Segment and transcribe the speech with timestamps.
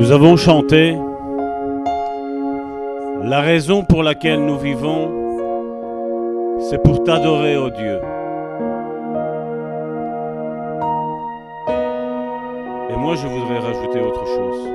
[0.00, 0.96] Nous avons chanté
[3.22, 5.10] La raison pour laquelle nous vivons,
[6.58, 8.00] c'est pour t'adorer, ô Dieu.
[12.88, 14.68] Et moi, je voudrais rajouter autre chose.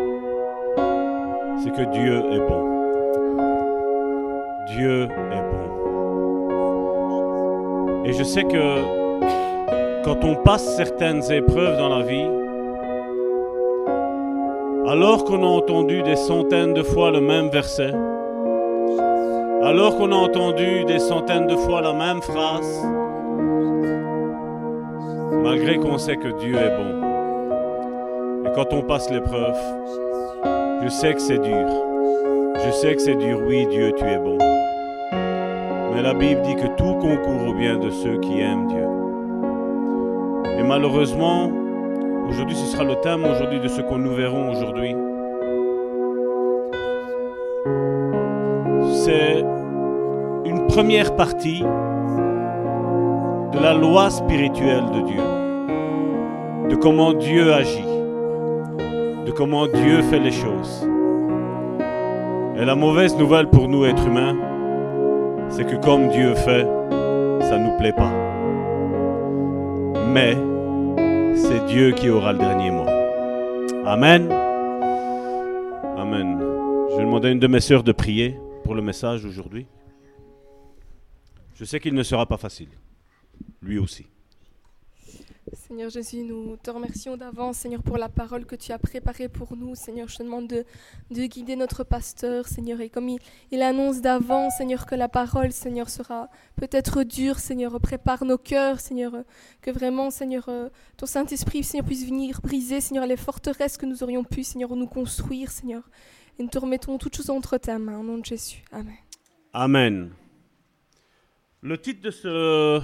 [1.63, 2.63] C'est que Dieu est bon.
[4.75, 5.65] Dieu est bon.
[8.05, 12.44] Et je sais que quand on passe certaines épreuves dans la vie,
[14.87, 17.91] alors qu'on a entendu des centaines de fois le même verset,
[19.63, 22.85] alors qu'on a entendu des centaines de fois la même phrase,
[25.43, 27.01] malgré qu'on sait que Dieu est bon,
[28.45, 29.57] et quand on passe l'épreuve,
[30.83, 31.67] je sais que c'est dur,
[32.63, 34.37] je sais que c'est dur, oui Dieu, tu es bon.
[35.93, 38.85] Mais la Bible dit que tout concourt au bien de ceux qui aiment Dieu.
[40.59, 41.49] Et malheureusement,
[42.29, 44.95] aujourd'hui ce sera le thème aujourd'hui de ce que nous verrons aujourd'hui.
[49.03, 49.43] C'est
[50.45, 55.21] une première partie de la loi spirituelle de Dieu,
[56.69, 57.85] de comment Dieu agit,
[59.25, 60.87] de comment Dieu fait les choses.
[62.57, 64.35] Et la mauvaise nouvelle pour nous, êtres humains,
[65.49, 66.65] c'est que comme Dieu fait,
[67.41, 68.11] ça ne nous plaît pas.
[70.13, 70.35] Mais
[71.35, 72.87] c'est Dieu qui aura le dernier mot.
[73.85, 74.31] Amen.
[75.97, 76.39] Amen.
[76.91, 79.67] Je vais demander à une de mes sœurs de prier pour le message aujourd'hui.
[81.55, 82.69] Je sais qu'il ne sera pas facile.
[83.61, 84.07] Lui aussi.
[85.53, 89.55] Seigneur Jésus, nous te remercions d'avance, Seigneur, pour la parole que tu as préparée pour
[89.55, 89.75] nous.
[89.75, 90.65] Seigneur, je te demande de,
[91.11, 92.81] de guider notre pasteur, Seigneur.
[92.81, 93.09] Et comme
[93.51, 98.79] il, annonce d'avance, Seigneur, que la parole, Seigneur, sera peut-être dure, Seigneur, prépare nos cœurs,
[98.79, 99.13] Seigneur.
[99.61, 100.49] Que vraiment, Seigneur,
[100.97, 104.87] ton Saint-Esprit, Seigneur, puisse venir briser, Seigneur, les forteresses que nous aurions pu, Seigneur, nous
[104.87, 105.83] construire, Seigneur.
[106.39, 108.63] Et nous te remettons toutes choses entre ta main, au nom de Jésus.
[108.71, 108.97] Amen.
[109.53, 110.11] Amen.
[111.61, 112.81] Le titre de ce...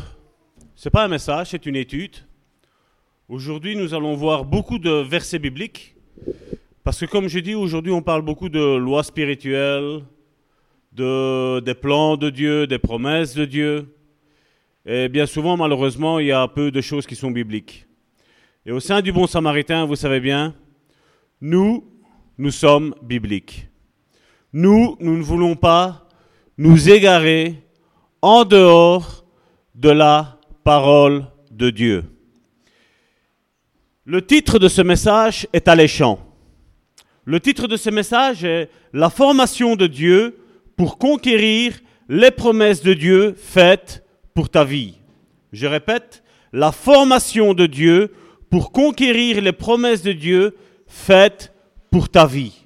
[0.75, 2.18] C'est pas un message, c'est une étude.
[3.31, 5.96] Aujourd'hui, nous allons voir beaucoup de versets bibliques.
[6.84, 10.02] Parce que comme je dis, aujourd'hui, on parle beaucoup de lois spirituelles,
[10.92, 13.96] de, des plans de Dieu, des promesses de Dieu.
[14.86, 17.88] Et bien souvent, malheureusement, il y a peu de choses qui sont bibliques.
[18.66, 20.53] Et au sein du Bon Samaritain, vous savez bien,
[21.40, 21.86] nous,
[22.38, 23.69] nous sommes bibliques.
[24.52, 26.06] Nous, nous ne voulons pas
[26.58, 27.63] nous égarer
[28.22, 29.24] en dehors
[29.74, 32.03] de la parole de Dieu.
[34.06, 36.19] Le titre de ce message est alléchant.
[37.23, 40.39] Le titre de ce message est La formation de Dieu
[40.75, 41.79] pour conquérir
[42.09, 44.03] les promesses de Dieu faites
[44.34, 44.95] pour ta vie.
[45.53, 48.12] Je répète, la formation de Dieu
[48.50, 50.57] pour conquérir les promesses de Dieu
[50.88, 51.53] faites
[51.91, 52.66] pour ta vie.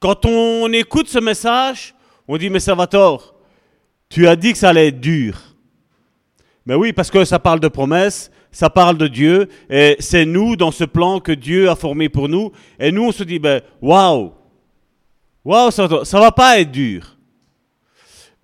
[0.00, 1.94] Quand on écoute ce message,
[2.28, 3.34] on dit, mais Salvatore,
[4.10, 5.40] tu as dit que ça allait être dur.
[6.66, 10.54] Mais oui, parce que ça parle de promesses, ça parle de Dieu, et c'est nous
[10.54, 12.52] dans ce plan que Dieu a formé pour nous.
[12.78, 14.32] Et nous, on se dit, ben, waouh,
[15.44, 17.18] waouh, ça, ça va pas être dur.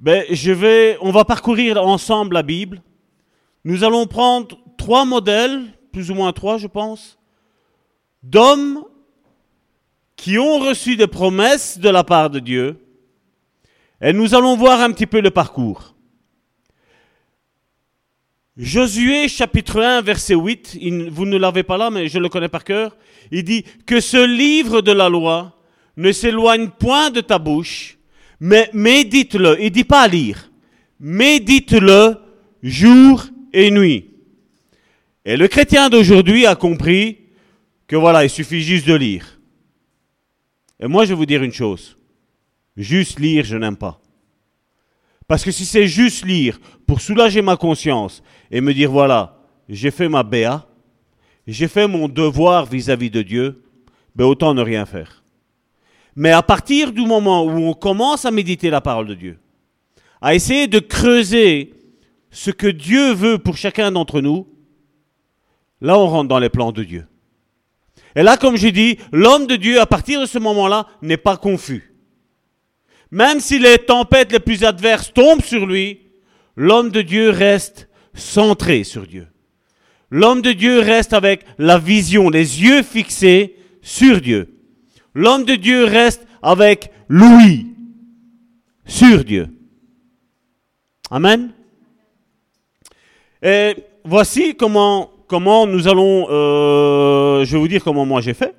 [0.00, 2.82] Ben, je vais, on va parcourir ensemble la Bible.
[3.62, 5.62] Nous allons prendre trois modèles,
[5.92, 7.16] plus ou moins trois, je pense,
[8.24, 8.82] d'hommes
[10.16, 12.84] qui ont reçu des promesses de la part de Dieu.
[14.00, 15.94] Et nous allons voir un petit peu le parcours.
[18.64, 22.50] Josué chapitre 1 verset 8, il- vous ne l'avez pas là mais je le connais
[22.50, 22.94] par cœur,
[23.30, 25.56] il dit que ce livre de la loi
[25.96, 27.96] ne s'éloigne point de ta bouche,
[28.38, 30.50] mais médite-le, il dit pas à lire,
[31.00, 32.16] médite-le
[32.62, 34.10] jour et nuit.
[35.24, 37.16] Et le chrétien d'aujourd'hui a compris
[37.86, 39.40] que voilà, il suffit juste de lire.
[40.80, 41.96] Et moi je vais vous dire une chose,
[42.76, 44.02] juste lire je n'aime pas.
[45.26, 49.38] Parce que si c'est juste lire pour soulager ma conscience et me dire voilà,
[49.68, 50.66] j'ai fait ma BA,
[51.46, 53.62] j'ai fait mon devoir vis-à-vis de Dieu,
[54.14, 55.22] ben autant ne rien faire.
[56.16, 59.38] Mais à partir du moment où on commence à méditer la parole de Dieu,
[60.20, 61.74] à essayer de creuser
[62.30, 64.46] ce que Dieu veut pour chacun d'entre nous,
[65.80, 67.06] là on rentre dans les plans de Dieu.
[68.16, 71.36] Et là, comme je dis, l'homme de Dieu, à partir de ce moment-là, n'est pas
[71.36, 71.94] confus.
[73.10, 76.00] Même si les tempêtes les plus adverses tombent sur lui,
[76.56, 79.26] l'homme de Dieu reste centré sur Dieu.
[80.10, 84.56] L'homme de Dieu reste avec la vision, les yeux fixés sur Dieu.
[85.14, 87.66] L'homme de Dieu reste avec l'ouïe
[88.84, 89.48] sur Dieu.
[91.10, 91.52] Amen.
[93.42, 93.74] Et
[94.04, 98.54] voici comment, comment nous allons, euh, je vais vous dire comment moi j'ai fait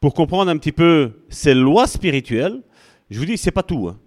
[0.00, 2.62] pour comprendre un petit peu ces lois spirituelles.
[3.10, 3.88] Je vous dis, c'est pas tout.
[3.88, 3.98] hein.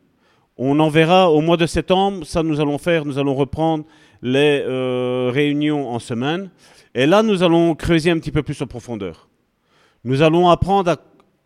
[0.58, 2.26] On en verra au mois de septembre.
[2.26, 3.04] Ça, nous allons faire.
[3.04, 3.84] Nous allons reprendre
[4.22, 6.50] les euh, réunions en semaine.
[6.94, 9.30] Et là, nous allons creuser un petit peu plus en profondeur.
[10.04, 10.98] Nous allons apprendre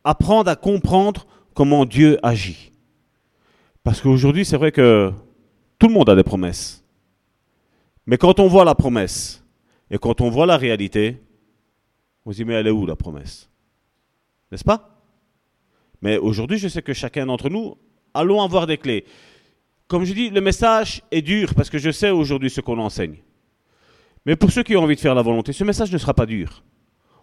[0.04, 2.72] à, comprendre comment Dieu agit.
[3.84, 5.12] Parce qu'aujourd'hui, c'est vrai que
[5.78, 6.84] tout le monde a des promesses.
[8.06, 9.44] Mais quand on voit la promesse
[9.92, 11.22] et quand on voit la réalité,
[12.26, 13.50] on se dit, mais elle est où la promesse?
[14.52, 15.02] N'est-ce pas?
[16.02, 17.78] Mais aujourd'hui, je sais que chacun d'entre nous,
[18.14, 19.06] allons avoir des clés.
[19.88, 23.18] Comme je dis, le message est dur parce que je sais aujourd'hui ce qu'on enseigne.
[24.26, 26.26] Mais pour ceux qui ont envie de faire la volonté, ce message ne sera pas
[26.26, 26.64] dur.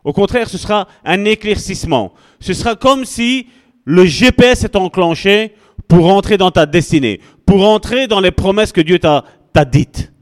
[0.05, 2.13] Au contraire, ce sera un éclaircissement.
[2.41, 3.49] Ce sera comme si
[3.85, 5.55] le GPS est enclenché
[5.89, 9.25] pour entrer dans ta destinée, pour entrer dans les promesses que Dieu t'a
[9.65, 10.13] dites.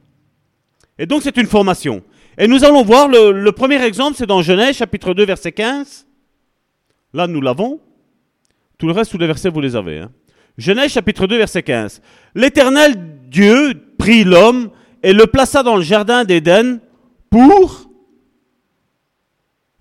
[0.99, 2.03] Et donc c'est une formation.
[2.39, 6.07] Et nous allons voir, le, le premier exemple, c'est dans Genèse chapitre 2, verset 15.
[7.13, 7.81] Là, nous l'avons.
[8.79, 9.99] Tout le reste, tous les versets, vous les avez.
[9.99, 10.11] hein.
[10.59, 12.03] Genèse chapitre 2, verset 15.
[12.35, 12.95] L'Éternel
[13.29, 14.71] Dieu prit l'homme
[15.03, 16.81] et le plaça dans le jardin d'Éden
[17.31, 17.91] pour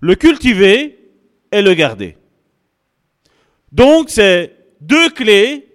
[0.00, 0.98] le cultiver
[1.52, 2.16] et le garder.
[3.72, 5.68] Donc, c'est deux clés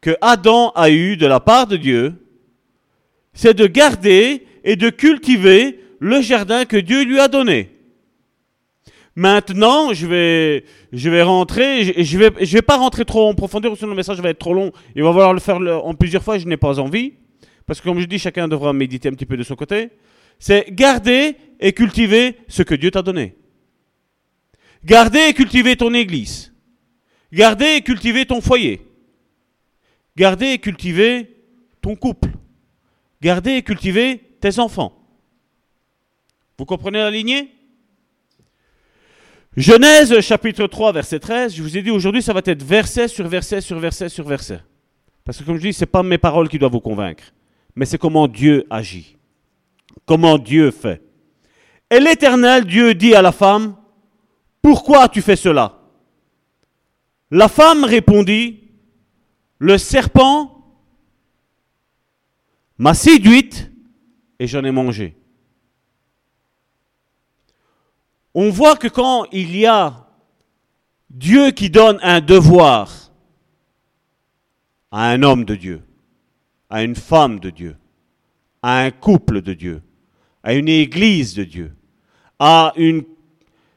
[0.00, 2.14] que Adam a eues de la part de Dieu.
[3.32, 7.73] C'est de garder et de cultiver le jardin que Dieu lui a donné.
[9.16, 13.34] Maintenant, je vais, je vais rentrer, je, je vais, je vais pas rentrer trop en
[13.34, 14.72] profondeur, sinon le message va être trop long.
[14.96, 17.14] Il va falloir le faire en plusieurs fois, je n'ai pas envie.
[17.66, 19.90] Parce que comme je dis, chacun devra méditer un petit peu de son côté.
[20.38, 23.36] C'est garder et cultiver ce que Dieu t'a donné.
[24.84, 26.52] Garder et cultiver ton église.
[27.32, 28.82] Garder et cultiver ton foyer.
[30.16, 31.36] Garder et cultiver
[31.80, 32.30] ton couple.
[33.22, 34.92] Garder et cultiver tes enfants.
[36.58, 37.50] Vous comprenez la lignée?
[39.56, 43.28] Genèse chapitre 3 verset 13, je vous ai dit aujourd'hui ça va être verset sur
[43.28, 44.60] verset sur verset sur verset.
[45.24, 47.24] Parce que comme je dis, ce n'est pas mes paroles qui doivent vous convaincre,
[47.76, 49.16] mais c'est comment Dieu agit,
[50.06, 51.02] comment Dieu fait.
[51.88, 53.76] Et l'Éternel Dieu dit à la femme,
[54.60, 55.78] pourquoi as-tu fait cela?
[57.30, 58.60] La femme répondit,
[59.58, 60.64] le serpent
[62.78, 63.70] m'a séduite
[64.40, 65.16] et j'en ai mangé.
[68.34, 69.94] On voit que quand il y a
[71.08, 72.90] Dieu qui donne un devoir
[74.90, 75.82] à un homme de Dieu,
[76.68, 77.76] à une femme de Dieu,
[78.62, 79.82] à un couple de Dieu,
[80.42, 81.72] à une église de Dieu,
[82.38, 83.04] à une...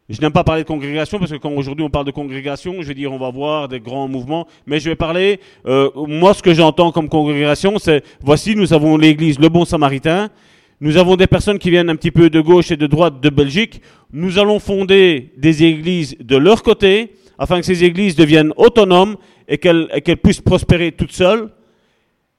[0.10, 2.88] Je n'aime pas parler de congrégation parce que quand aujourd'hui on parle de congrégation, je
[2.88, 6.42] vais dire on va voir des grands mouvements, mais je vais parler, euh, moi ce
[6.42, 10.30] que j'entends comme congrégation, c'est voici nous avons l'église Le Bon Samaritain,
[10.80, 13.30] nous avons des personnes qui viennent un petit peu de gauche et de droite de
[13.30, 13.82] Belgique,
[14.12, 19.58] nous allons fonder des églises de leur côté afin que ces églises deviennent autonomes et
[19.58, 21.50] qu'elles puissent prospérer toutes seules.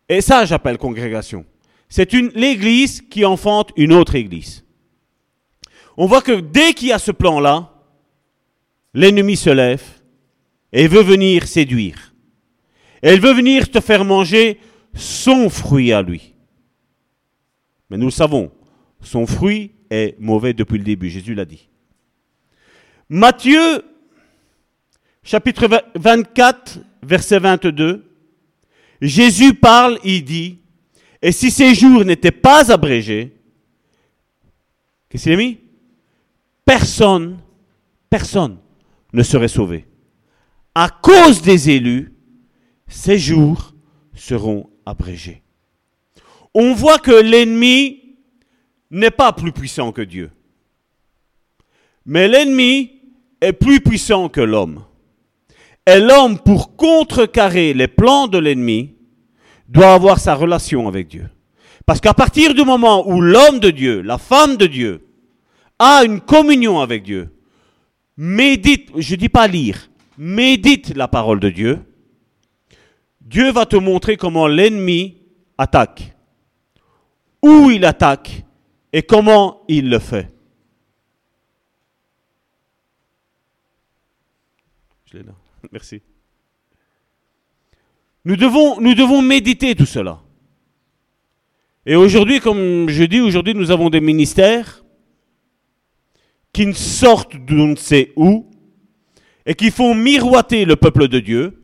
[0.08, 1.44] Et ça j'appelle congrégation.
[1.88, 4.64] C'est l'église qui enfante une autre église.
[5.96, 7.72] On voit que dès qu'il y a ce plan-là,
[8.94, 9.82] l'ennemi se lève
[10.72, 12.14] et veut venir séduire.
[13.02, 14.58] Il veut venir te faire manger
[14.94, 16.34] son fruit à lui.
[17.90, 18.50] Mais nous le savons,
[19.00, 21.68] son fruit est mauvais depuis le début, Jésus l'a dit.
[23.08, 23.82] Matthieu,
[25.22, 28.04] chapitre 24, verset 22,
[29.00, 30.58] Jésus parle, il dit,
[31.22, 33.34] et si ces jours n'étaient pas abrégés,
[35.08, 35.58] qu'est-ce qu'il a mis?
[36.64, 37.38] Personne,
[38.10, 38.58] personne
[39.12, 39.86] ne serait sauvé.
[40.74, 42.12] À cause des élus,
[42.86, 43.74] ces jours
[44.14, 45.42] seront abrégés.
[46.54, 48.16] On voit que l'ennemi
[48.90, 50.30] n'est pas plus puissant que Dieu.
[52.06, 52.90] Mais l'ennemi
[53.40, 54.84] est plus puissant que l'homme.
[55.86, 58.94] Et l'homme, pour contrecarrer les plans de l'ennemi,
[59.68, 61.28] doit avoir sa relation avec Dieu.
[61.86, 65.06] Parce qu'à partir du moment où l'homme de Dieu, la femme de Dieu,
[65.78, 67.30] a une communion avec Dieu,
[68.16, 69.88] médite, je ne dis pas lire,
[70.18, 71.78] médite la parole de Dieu,
[73.20, 75.18] Dieu va te montrer comment l'ennemi
[75.56, 76.14] attaque,
[77.48, 78.44] où il attaque
[78.92, 80.28] et comment il le fait.
[85.06, 85.32] Je l'ai là.
[85.72, 86.02] Merci.
[88.24, 90.20] Nous devons, méditer tout cela.
[91.86, 94.84] Et aujourd'hui, comme je dis, aujourd'hui nous avons des ministères
[96.52, 98.50] qui sortent d'on ne sait où
[99.46, 101.62] et qui font miroiter le peuple de Dieu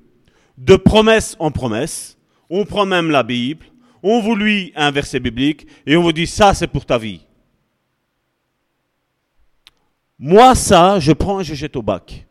[0.56, 2.16] de promesse en promesse.
[2.48, 3.66] On prend même la Bible,
[4.04, 7.22] on vous lit un verset biblique et on vous dit ça c'est pour ta vie.
[10.18, 12.26] Moi ça, je prends et je jette au bac.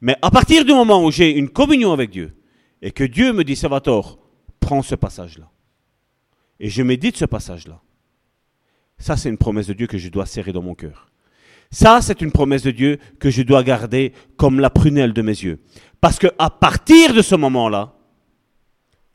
[0.00, 2.36] Mais à partir du moment où j'ai une communion avec Dieu
[2.82, 4.18] et que Dieu me dit, Salvatore,
[4.60, 5.50] prends ce passage-là.
[6.60, 7.80] Et je médite ce passage-là.
[8.98, 11.10] Ça, c'est une promesse de Dieu que je dois serrer dans mon cœur.
[11.70, 15.32] Ça, c'est une promesse de Dieu que je dois garder comme la prunelle de mes
[15.32, 15.60] yeux.
[16.02, 17.94] Parce que à partir de ce moment-là,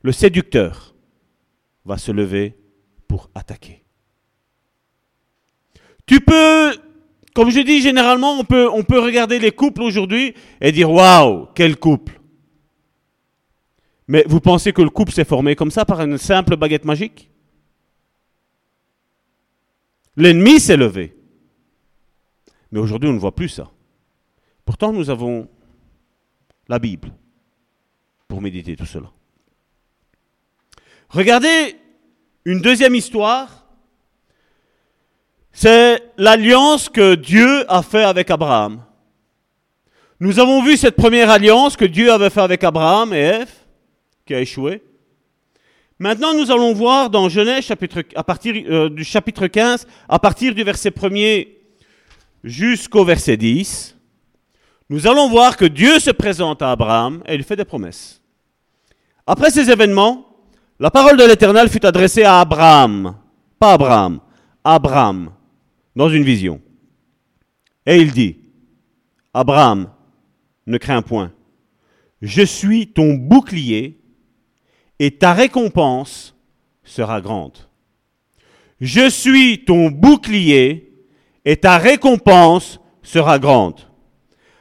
[0.01, 0.95] le séducteur
[1.89, 2.55] va se lever
[3.07, 3.83] pour attaquer.
[6.05, 6.77] Tu peux,
[7.33, 12.21] comme je dis généralement, on peut, regarder les couples aujourd'hui et dire waouh, quel couple.
[14.07, 17.31] Mais vous pensez que le couple s'est formé comme ça par une simple baguette magique?
[20.15, 21.15] L'ennemi s'est levé.
[22.71, 23.71] Mais aujourd'hui, on ne voit plus ça.
[24.63, 25.47] Pourtant, nous avons
[26.67, 27.11] la Bible
[28.27, 29.11] pour méditer tout cela.
[31.09, 31.75] Regardez
[32.45, 33.65] une deuxième histoire.
[35.51, 38.83] C'est l'alliance que Dieu a fait avec Abraham.
[40.19, 43.51] Nous avons vu cette première alliance que Dieu avait fait avec Abraham et Ève,
[44.25, 44.83] qui a échoué.
[45.97, 47.71] Maintenant, nous allons voir dans Genèse,
[48.15, 51.49] à partir euh, du chapitre 15, à partir du verset 1er
[52.43, 53.97] jusqu'au verset 10,
[54.89, 58.21] nous allons voir que Dieu se présente à Abraham et il fait des promesses.
[59.27, 60.28] Après ces événements,
[60.79, 63.15] la parole de l'Éternel fut adressée à Abraham,
[63.59, 64.19] pas Abraham,
[64.63, 65.31] Abraham,
[65.95, 66.61] dans une vision.
[67.85, 68.37] Et il dit,
[69.33, 69.89] Abraham,
[70.65, 71.33] ne crains point,
[72.21, 73.99] je suis ton bouclier
[74.99, 76.35] et ta récompense
[76.83, 77.57] sera grande.
[78.79, 80.93] Je suis ton bouclier
[81.43, 83.81] et ta récompense sera grande.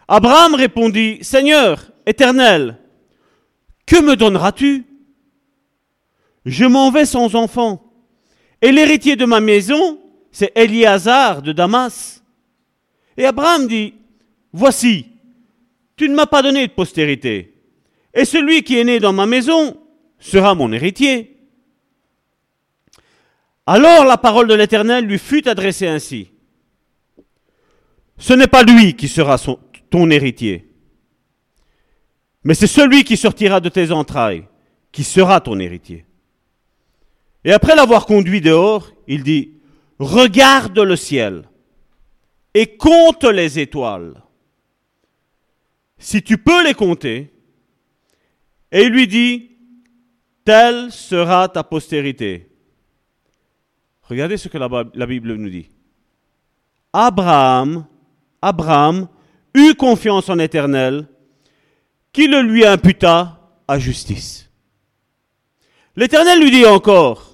[0.09, 2.79] Abraham répondit, Seigneur éternel,
[3.87, 4.88] que me donneras-tu
[6.45, 7.85] Je m'en vais sans enfant,
[8.63, 12.23] et l'héritier de ma maison, c'est Eliazar de Damas.
[13.17, 13.95] Et Abraham dit,
[14.53, 15.07] Voici,
[15.97, 17.55] tu ne m'as pas donné de postérité,
[18.15, 19.77] et celui qui est né dans ma maison
[20.19, 21.37] sera mon héritier.
[23.67, 26.31] Alors la parole de l'Éternel lui fut adressée ainsi.
[28.17, 29.37] Ce n'est pas lui qui sera
[29.91, 30.69] ton héritier,
[32.45, 34.47] mais c'est celui qui sortira de tes entrailles
[34.91, 36.07] qui sera ton héritier.
[37.49, 39.55] Et après l'avoir conduit dehors, il dit,
[39.99, 41.49] regarde le ciel
[42.53, 44.23] et compte les étoiles.
[45.97, 47.33] Si tu peux les compter,
[48.71, 49.53] et il lui dit,
[50.45, 52.51] telle sera ta postérité.
[54.03, 55.71] Regardez ce que la, Bible nous dit.
[56.93, 57.87] Abraham
[58.43, 59.09] Abraham
[59.55, 61.09] eut confiance en l'Éternel,
[62.13, 64.51] qui le lui imputa à justice.
[65.97, 67.28] L'Éternel lui dit encore,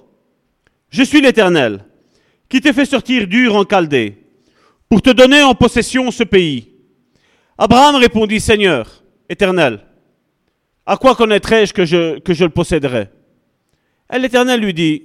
[0.95, 1.83] Je suis l'Éternel,
[2.47, 4.15] qui t'ai fait sortir dur en Chaldée,
[4.87, 6.69] pour te donner en possession ce pays.
[7.57, 9.81] Abraham répondit, Seigneur, Éternel,
[10.85, 13.11] à quoi connaîtrais-je que je, que je le posséderais?
[14.13, 15.03] Et l'Éternel lui dit,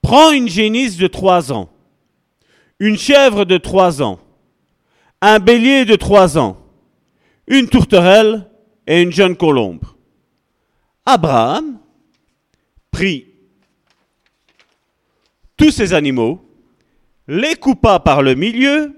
[0.00, 1.72] Prends une génisse de trois ans,
[2.78, 4.20] une chèvre de trois ans,
[5.20, 6.56] un bélier de trois ans,
[7.48, 8.48] une tourterelle
[8.86, 9.82] et une jeune colombe.
[11.04, 11.80] Abraham
[12.92, 13.33] prit
[15.56, 16.44] tous ces animaux,
[17.28, 18.92] les coupa par le milieu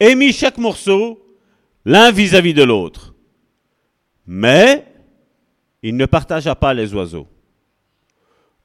[0.00, 1.22] et mit chaque morceau
[1.84, 3.14] l'un vis-à-vis de l'autre.
[4.26, 4.84] Mais
[5.82, 7.28] il ne partagea pas les oiseaux.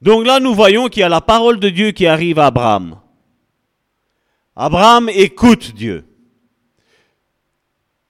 [0.00, 2.98] Donc là, nous voyons qu'il y a la parole de Dieu qui arrive à Abraham.
[4.56, 6.04] Abraham écoute Dieu.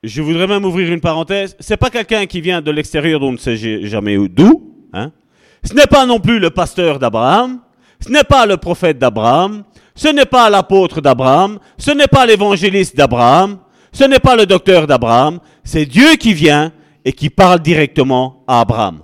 [0.03, 1.55] Je voudrais même ouvrir une parenthèse.
[1.61, 4.89] C'est pas quelqu'un qui vient de l'extérieur dont on ne sait jamais d'où.
[4.93, 5.13] Hein.
[5.63, 7.61] Ce n'est pas non plus le pasteur d'Abraham.
[8.03, 9.65] Ce n'est pas le prophète d'Abraham.
[9.95, 11.59] Ce n'est pas l'apôtre d'Abraham.
[11.79, 13.59] Ce n'est pas l'évangéliste d'Abraham.
[13.93, 15.39] Ce n'est pas le docteur d'Abraham.
[15.65, 16.73] C'est Dieu qui vient
[17.05, 19.03] et qui parle directement à Abraham.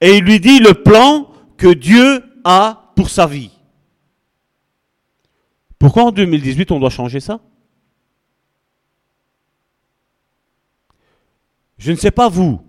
[0.00, 3.50] Et il lui dit le plan que Dieu a pour sa vie.
[5.78, 7.40] Pourquoi en 2018 on doit changer ça?
[11.78, 12.60] Je ne sais pas vous,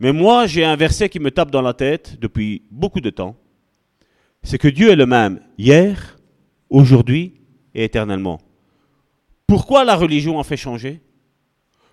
[0.00, 3.36] mais moi j'ai un verset qui me tape dans la tête depuis beaucoup de temps.
[4.46, 6.18] C'est que Dieu est le même hier,
[6.70, 7.34] aujourd'hui
[7.74, 8.40] et éternellement.
[9.46, 11.02] Pourquoi la religion a fait changer?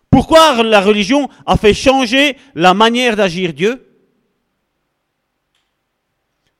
[0.09, 3.85] Pourquoi la religion a fait changer la manière d'agir Dieu?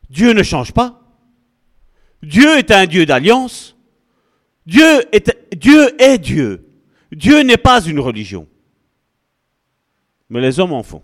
[0.09, 0.99] Dieu ne change pas.
[2.21, 3.77] Dieu est un Dieu d'alliance.
[4.65, 6.67] Dieu est, Dieu est Dieu.
[7.11, 8.47] Dieu n'est pas une religion
[10.33, 11.03] mais les hommes en font.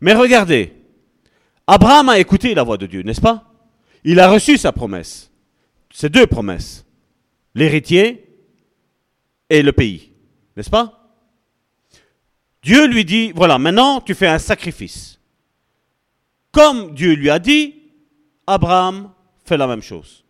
[0.00, 0.74] Mais regardez,
[1.66, 3.47] Abraham a écouté la voix de Dieu, n'est-ce pas?
[4.10, 5.30] Il a reçu sa promesse.
[5.90, 6.86] Ces deux promesses.
[7.54, 8.26] L'héritier
[9.50, 10.14] et le pays,
[10.56, 11.14] n'est-ce pas?
[12.62, 15.20] Dieu lui dit, voilà, maintenant tu fais un sacrifice.
[16.52, 17.82] Comme Dieu lui a dit,
[18.46, 19.12] Abraham
[19.44, 20.24] fait la même chose.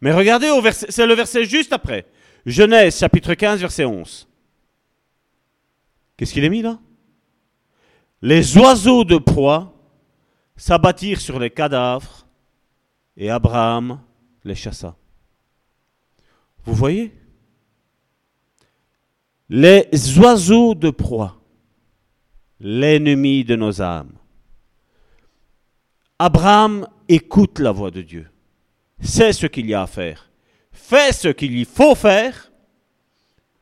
[0.00, 2.06] Mais regardez, c'est le verset juste après.
[2.46, 4.26] Genèse chapitre 15, verset 11.
[6.16, 6.78] Qu'est-ce qu'il est mis là?
[8.22, 9.74] Les oiseaux de proie
[10.56, 12.21] s'abattirent sur les cadavres
[13.16, 14.00] et Abraham
[14.44, 14.96] les chassa.
[16.64, 17.12] Vous voyez?
[19.48, 19.88] Les
[20.18, 21.40] oiseaux de proie,
[22.60, 24.16] l'ennemi de nos âmes.
[26.18, 28.30] Abraham écoute la voix de Dieu,
[29.00, 30.30] sait ce qu'il y a à faire,
[30.70, 32.52] fait ce qu'il y faut faire,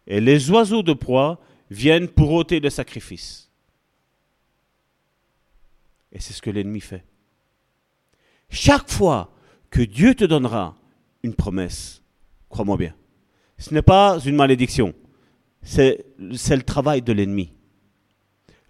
[0.06, 1.40] et les oiseaux de proie
[1.70, 3.50] viennent pour ôter le sacrifice.
[6.12, 7.04] Et c'est ce que l'ennemi fait.
[8.50, 9.32] Chaque fois
[9.70, 10.76] que Dieu te donnera
[11.22, 12.02] une promesse,
[12.48, 12.94] crois-moi bien,
[13.58, 14.94] ce n'est pas une malédiction,
[15.62, 17.52] c'est le travail de l'ennemi.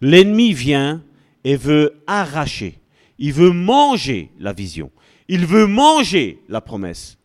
[0.01, 1.03] L'ennemi vient
[1.45, 2.79] et veut arracher,
[3.19, 4.91] il veut manger la vision,
[5.29, 7.19] il veut manger la promesse,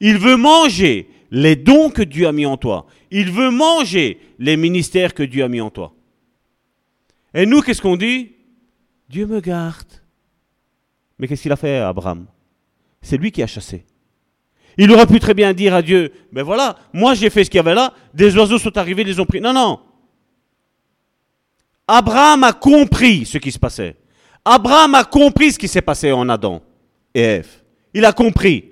[0.00, 4.56] il veut manger les dons que Dieu a mis en toi, il veut manger les
[4.56, 5.94] ministères que Dieu a mis en toi.
[7.34, 8.32] Et nous, qu'est-ce qu'on dit?
[9.08, 9.88] Dieu me garde.
[11.18, 12.26] Mais qu'est-ce qu'il a fait Abraham?
[13.02, 13.84] C'est lui qui a chassé.
[14.78, 17.58] Il aurait pu très bien dire à Dieu, ben voilà, moi j'ai fait ce qu'il
[17.58, 19.40] y avait là, des oiseaux sont arrivés, les ont pris.
[19.40, 19.80] Non, non.
[21.86, 23.96] Abraham a compris ce qui se passait.
[24.44, 26.62] Abraham a compris ce qui s'est passé en Adam
[27.14, 27.62] et Ève.
[27.92, 28.70] Il a compris.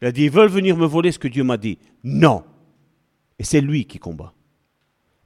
[0.00, 1.78] Il a dit, ils veulent venir me voler ce que Dieu m'a dit.
[2.02, 2.42] Non.
[3.38, 4.32] Et c'est lui qui combat.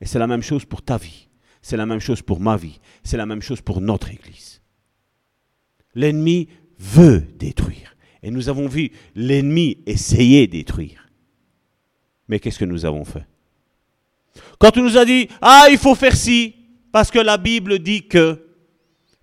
[0.00, 1.28] Et c'est la même chose pour ta vie.
[1.62, 2.80] C'est la même chose pour ma vie.
[3.02, 4.60] C'est la même chose pour notre Église.
[5.94, 7.95] L'ennemi veut détruire.
[8.22, 11.08] Et nous avons vu l'ennemi essayer de détruire.
[12.28, 13.26] Mais qu'est-ce que nous avons fait?
[14.58, 16.54] Quand on nous a dit, ah, il faut faire ci,
[16.92, 18.42] parce que la Bible dit que...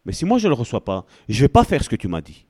[0.05, 1.95] Mais si moi je ne le reçois pas, je ne vais pas faire ce que
[1.95, 2.45] tu m'as dit.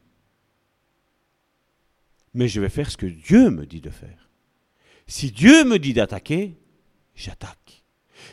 [2.33, 4.29] Mais je vais faire ce que Dieu me dit de faire.
[5.07, 6.57] Si Dieu me dit d'attaquer,
[7.15, 7.83] j'attaque.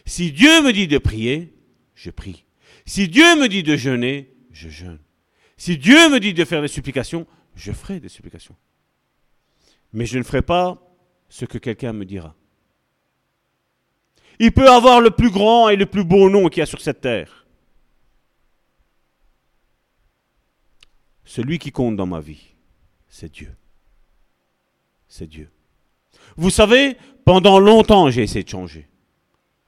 [0.06, 1.54] Si Dieu me dit de prier,
[1.94, 2.44] je prie.
[2.87, 4.98] Si Dieu me dit de jeûner, je jeûne.
[5.56, 7.26] Si Dieu me dit de faire des supplications,
[7.60, 8.56] je ferai des supplications.
[9.92, 10.82] Mais je ne ferai pas
[11.28, 12.34] ce que quelqu'un me dira.
[14.38, 16.80] Il peut avoir le plus grand et le plus beau nom qu'il y a sur
[16.80, 17.46] cette terre.
[21.24, 22.54] Celui qui compte dans ma vie,
[23.08, 23.54] c'est Dieu.
[25.06, 25.50] C'est Dieu.
[26.36, 26.96] Vous savez,
[27.26, 28.88] pendant longtemps, j'ai essayé de changer.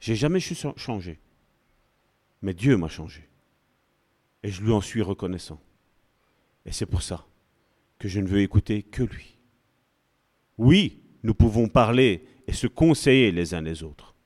[0.01, 1.21] J'ai jamais su changer.
[2.41, 3.29] Mais Dieu m'a changé.
[4.43, 5.61] Et je lui en suis reconnaissant.
[6.65, 7.27] Et c'est pour ça
[8.03, 9.39] que je ne veux écouter que lui.
[10.59, 14.17] Oui, nous pouvons parler et se conseiller les uns les autres.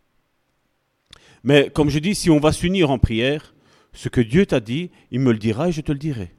[1.44, 3.54] Mais comme je dis, si on va s'unir en prière,
[3.92, 6.32] ce que Dieu t'a dit, il me le dira et je te le dirai.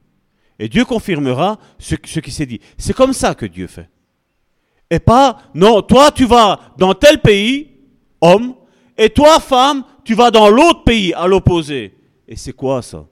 [0.58, 2.60] Et Dieu confirmera ce, qui s'est dit.
[2.76, 3.88] C'est comme ça que Dieu fait.
[4.90, 7.70] Et pas, non, toi tu vas dans tel pays,
[8.20, 8.56] homme,
[8.96, 11.94] et toi, femme, tu vas dans l'autre pays à l'opposé.
[12.26, 13.06] Et c'est quoi ça?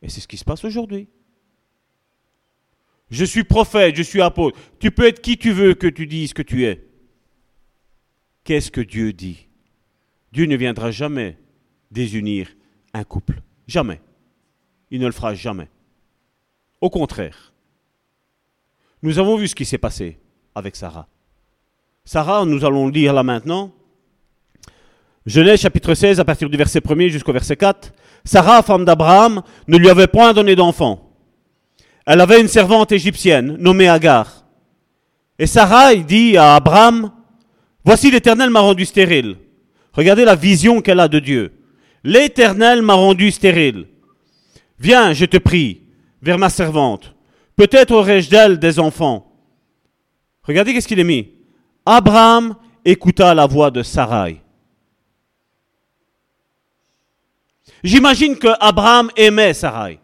[0.00, 1.08] Et c'est ce qui se passe aujourd'hui.
[3.12, 4.58] Je suis prophète, je suis apôtre.
[4.78, 6.82] Tu peux être qui tu veux que tu dises que tu es.
[8.42, 9.48] Qu'est-ce que Dieu dit?
[10.32, 11.36] Dieu ne viendra jamais
[11.90, 12.48] désunir
[12.94, 13.42] un couple.
[13.68, 14.00] Jamais.
[14.90, 15.68] Il ne le fera jamais.
[16.80, 17.52] Au contraire.
[19.02, 20.18] Nous avons vu ce qui s'est passé
[20.54, 21.06] avec Sarah.
[22.06, 23.72] Sarah, nous allons lire là maintenant.
[25.26, 27.92] Genèse chapitre 16 à partir du verset 1 jusqu'au verset 4.
[28.24, 31.01] Sarah, femme d'Abraham, ne lui avait point donné d'enfant.
[32.06, 34.44] Elle avait une servante égyptienne nommée Agar.
[35.38, 37.10] Et Sarah dit à Abraham,
[37.84, 39.36] Voici l'Éternel m'a rendu stérile.
[39.92, 41.52] Regardez la vision qu'elle a de Dieu.
[42.04, 43.86] L'Éternel m'a rendu stérile.
[44.78, 45.82] Viens, je te prie,
[46.20, 47.14] vers ma servante.
[47.56, 49.32] Peut-être aurai-je d'elle des enfants.
[50.44, 51.28] Regardez qu'est-ce qu'il est mis.
[51.84, 54.40] Abraham écouta la voix de Sarai.
[57.84, 59.98] J'imagine que Abraham aimait Sarai.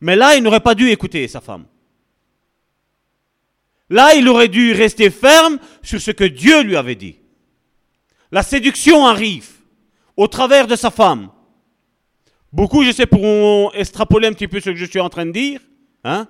[0.00, 1.66] Mais là, il n'aurait pas dû écouter sa femme.
[3.90, 7.16] Là, il aurait dû rester ferme sur ce que Dieu lui avait dit.
[8.30, 9.48] La séduction arrive
[10.16, 11.30] au travers de sa femme.
[12.52, 15.32] Beaucoup, je sais, pourront extrapoler un petit peu ce que je suis en train de
[15.32, 15.60] dire,
[16.04, 16.28] hein,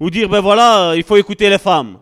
[0.00, 2.00] ou dire, ben voilà, il faut écouter les femmes.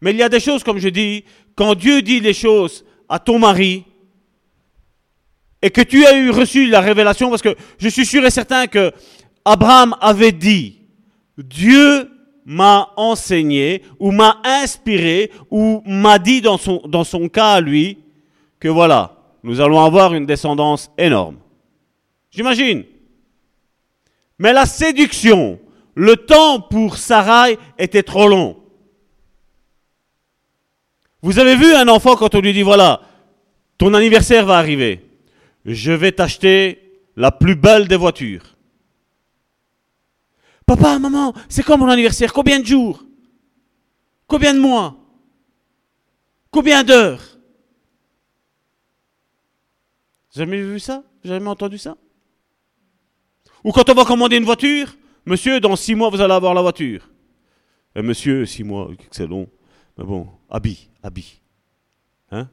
[0.00, 3.18] Mais il y a des choses, comme je dis, quand Dieu dit les choses à
[3.18, 3.84] ton mari,
[5.62, 8.66] et que tu as eu reçu la révélation, parce que je suis sûr et certain
[8.66, 8.92] que
[9.46, 10.80] Abraham avait dit,
[11.38, 12.10] Dieu
[12.44, 17.98] m'a enseigné, ou m'a inspiré, ou m'a dit dans son, cas à lui,
[18.58, 21.36] que voilà, nous allons avoir une descendance énorme.
[22.32, 22.82] J'imagine.
[24.40, 25.60] Mais la séduction,
[25.94, 28.56] le temps pour Sarai était trop long.
[31.22, 33.00] Vous avez vu un enfant quand on lui dit, voilà,
[33.78, 35.04] ton anniversaire va arriver,
[35.64, 38.55] je vais t'acheter la plus belle des voitures.
[40.66, 42.32] Papa, maman, c'est quand mon anniversaire?
[42.32, 43.04] Combien de jours?
[44.26, 44.96] Combien de mois?
[46.50, 47.22] Combien d'heures?
[50.34, 51.04] Jamais vu ça?
[51.22, 51.96] Jamais entendu ça?
[53.62, 56.62] Ou quand on va commander une voiture, monsieur, dans six mois, vous allez avoir la
[56.62, 57.08] voiture.
[57.94, 59.48] Eh, monsieur, six mois, c'est long.
[59.96, 61.40] Mais bon, habille, habille.
[62.32, 62.48] Hein?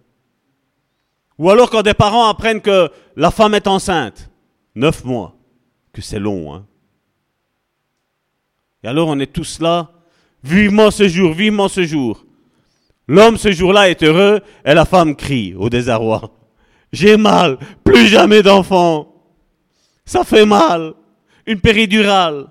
[1.39, 4.29] Ou alors quand des parents apprennent que la femme est enceinte,
[4.75, 5.35] neuf mois,
[5.91, 6.53] que c'est long.
[6.53, 6.67] Hein
[8.83, 9.91] et alors on est tous là,
[10.43, 12.25] vivement ce jour, vivement ce jour.
[13.07, 16.33] L'homme ce jour-là est heureux et la femme crie au désarroi.
[16.91, 19.13] J'ai mal, plus jamais d'enfants.
[20.05, 20.93] Ça fait mal.
[21.45, 22.47] Une péridurale.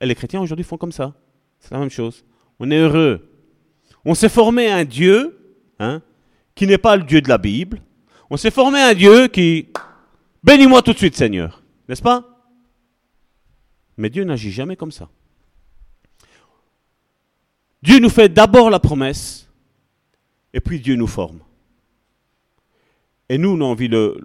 [0.00, 1.12] Et les chrétiens aujourd'hui font comme ça.
[1.60, 2.24] C'est la même chose.
[2.58, 3.28] On est heureux.
[4.04, 5.38] On s'est formé un Dieu
[5.78, 6.00] hein,
[6.54, 7.80] qui n'est pas le Dieu de la Bible.
[8.30, 9.68] On s'est formé un Dieu qui...
[10.42, 11.62] Bénis-moi tout de suite Seigneur.
[11.88, 12.29] N'est-ce pas?
[14.00, 15.10] Mais Dieu n'agit jamais comme ça.
[17.82, 19.46] Dieu nous fait d'abord la promesse,
[20.54, 21.40] et puis Dieu nous forme.
[23.28, 24.16] Et nous, on a envie, le,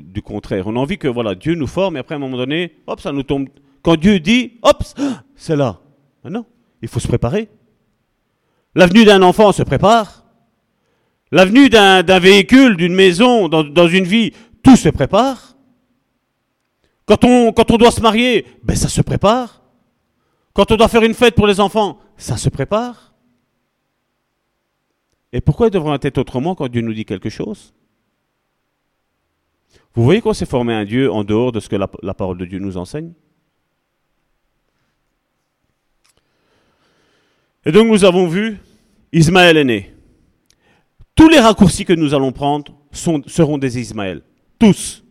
[0.00, 0.66] du contraire.
[0.66, 3.00] On a envie que voilà, Dieu nous forme, et après, à un moment donné, hop,
[3.00, 3.48] ça nous tombe.
[3.82, 4.82] Quand Dieu dit, hop,
[5.36, 5.80] c'est là.
[6.24, 6.46] Mais non,
[6.80, 7.48] il faut se préparer.
[8.74, 10.24] L'avenue d'un enfant se prépare.
[11.32, 14.32] L'avenue d'un véhicule, d'une maison, dans, une vie,
[14.62, 15.55] tout se prépare.
[17.06, 19.62] Quand on, doit se marier, ben ça se prépare.
[20.52, 23.14] Quand on doit faire une fête pour les enfants, ça se prépare.
[25.32, 27.74] Et pourquoi devrait être autrement quand Dieu nous dit quelque chose?
[29.94, 32.44] Vous voyez qu'on s'est formé un Dieu en dehors de ce que la, parole de
[32.44, 33.12] Dieu nous enseigne?
[37.64, 38.58] Et donc nous avons vu,
[39.12, 39.94] Ismaël est né.
[41.14, 44.22] Tous les raccourcis que nous allons prendre seront des Ismaël.
[44.58, 45.05] Tous.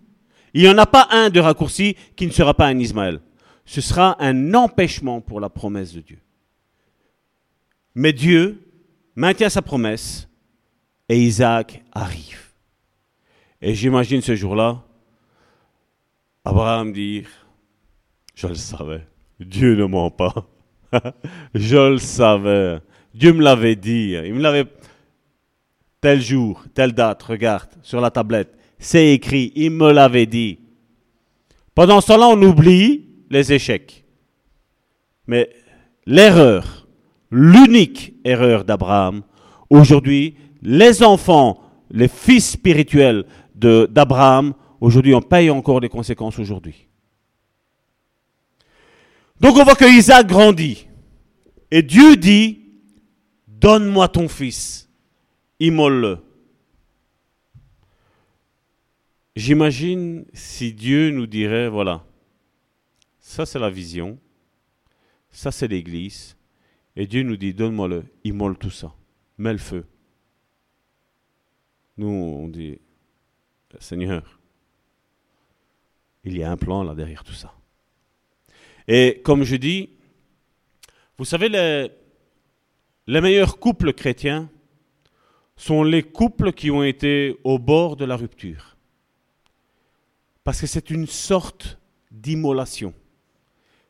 [0.56, 3.20] Il n'y en a pas un de raccourci qui ne sera pas un Ismaël
[3.66, 6.20] ce sera un empêchement pour la promesse de Dieu.
[7.96, 8.62] Mais Dieu
[9.16, 10.30] maintient sa promesse
[11.10, 12.54] et Isaac arrive.
[13.62, 14.84] Et j'imagine ce jour-là,
[16.44, 17.28] Abraham dire,
[18.36, 19.08] je le savais,
[19.40, 20.48] Dieu ne ment pas.
[21.56, 22.80] je le savais.
[23.14, 24.12] Dieu me l'avait dit.
[24.12, 24.66] Il me l'avait...
[26.02, 28.56] Tel jour, telle date, regarde, sur la tablette.
[28.86, 30.60] C'est écrit, il me l'avait dit.
[31.74, 34.06] Pendant ce temps-là, on oublie les échecs.
[35.26, 35.50] Mais
[36.06, 36.88] l'erreur,
[37.32, 39.24] l'unique erreur d'Abraham,
[39.72, 46.88] aujourd'hui, les enfants, les fils spirituels d'Abraham, aujourd'hui, on paye encore les conséquences aujourd'hui.
[49.40, 50.86] Donc on voit que Isaac grandit.
[51.72, 52.60] Et Dieu dit,
[53.48, 54.88] donne-moi ton fils,
[55.60, 56.25] immole-le.
[59.36, 62.06] J'imagine si Dieu nous dirait, voilà,
[63.20, 64.20] ça, c'est la vision.
[65.32, 66.38] Ça, c'est l'Église.
[66.96, 68.06] Et Dieu nous dit, donne-moi-le.
[68.24, 68.94] Immole tout ça.
[69.38, 69.86] Mets le feu.
[71.98, 72.80] Nous, on dit,
[73.80, 74.40] Seigneur,
[76.24, 77.54] il y a un plan là derrière tout ça.
[78.88, 79.90] Et comme je dis,
[81.18, 81.90] vous savez, les,
[83.08, 84.50] les meilleurs couples chrétiens
[85.58, 88.75] sont les couples qui ont été au bord de la rupture.
[90.46, 91.78] Parce que c'est une sorte
[92.10, 92.94] d'immolation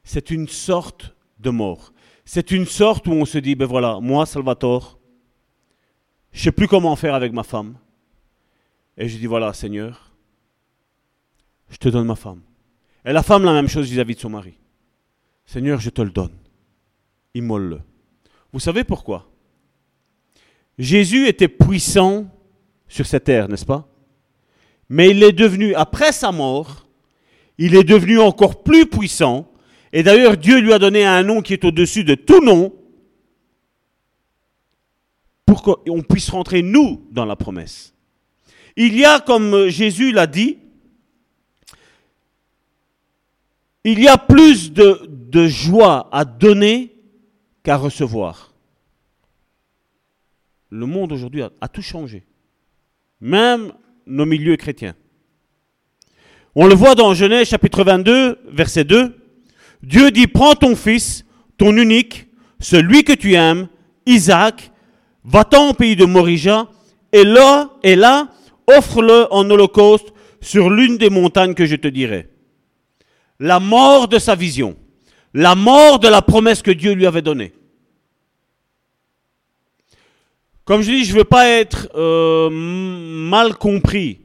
[0.05, 1.91] c'est une sorte de mort.
[2.23, 4.97] C'est une sorte où on se dit, ben voilà, moi, Salvatore,
[6.31, 7.77] je ne sais plus comment faire avec ma femme.
[8.97, 10.13] Et je dis, voilà, Seigneur,
[11.69, 12.41] je te donne ma femme.
[13.03, 14.57] Et la femme, la même chose vis-à-vis de son mari.
[15.45, 16.37] Seigneur, je te le donne.
[17.33, 17.81] Immole-le.
[18.53, 19.29] Vous savez pourquoi?
[20.77, 22.27] Jésus était puissant
[22.87, 23.87] sur cette terre, n'est-ce pas?
[24.89, 26.88] Mais il est devenu, après sa mort,
[27.58, 29.52] il est devenu encore plus puissant
[29.95, 32.76] et d'ailleurs, Dieu lui a donné un nom qui est au-dessus de tout nom
[35.45, 37.93] pour qu'on puisse rentrer, nous, dans la promesse.
[38.76, 40.58] Il y a, comme Jésus l'a dit,
[43.86, 46.93] il y a plus de, joie à donner
[47.63, 48.54] qu'à recevoir.
[50.69, 52.26] Le monde aujourd'hui a tout changé,
[53.21, 53.71] même
[54.07, 54.95] nos milieux chrétiens.
[56.55, 59.15] On le voit dans Genèse chapitre 22, verset 2.
[59.83, 61.25] Dieu dit, prends ton fils,
[61.57, 62.27] ton unique,
[62.59, 63.67] celui que tu aimes,
[64.05, 64.71] Isaac,
[65.23, 66.67] va-t'en au pays de Morija,
[67.11, 68.29] et là, et là,
[68.67, 72.29] offre-le en holocauste sur l'une des montagnes que je te dirai.
[73.39, 74.77] La mort de sa vision,
[75.33, 77.53] la mort de la promesse que Dieu lui avait donnée.
[80.65, 84.19] Comme je dis, je veux pas être euh, mal compris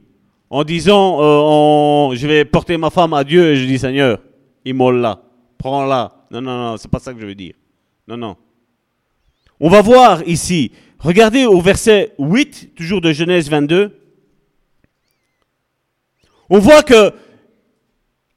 [0.49, 4.17] en disant euh, je vais porter ma femme à Dieu et je dis Seigneur,
[4.65, 5.21] immole-la,
[5.59, 6.25] prends-la.
[6.31, 7.53] Non, non, non, c'est pas ça que je veux dire.
[8.07, 8.35] Non, non.
[9.59, 13.95] On va voir ici, regardez au verset 8, toujours de Genèse 22.
[16.49, 17.13] On voit que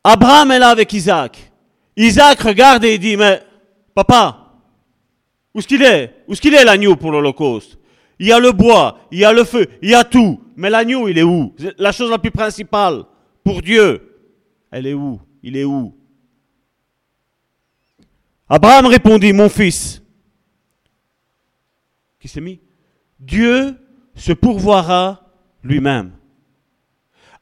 [0.04, 1.50] Abraham est là avec Isaac.
[1.96, 3.40] Isaac regarde et il dit, mais
[3.94, 4.52] papa,
[5.54, 6.14] où est-ce qu'il est?
[6.28, 7.78] Où est-ce qu'il est l'agneau pour l'Holocauste?
[8.18, 10.40] Il y a le bois, il y a le feu, il y a tout.
[10.56, 11.54] Mais l'agneau, il est où?
[11.78, 13.04] La chose la plus principale
[13.42, 14.16] pour Dieu,
[14.70, 15.20] elle est où?
[15.42, 15.96] Il est où?
[18.48, 20.02] Abraham répondit, mon fils,
[22.20, 22.60] qui s'est mis?
[23.18, 23.76] Dieu
[24.14, 25.22] se pourvoira
[25.62, 26.12] lui-même.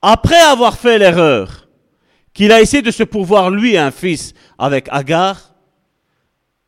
[0.00, 1.68] Après avoir fait l'erreur,
[2.32, 5.54] qu'il a essayé de se pourvoir lui un fils avec Agar,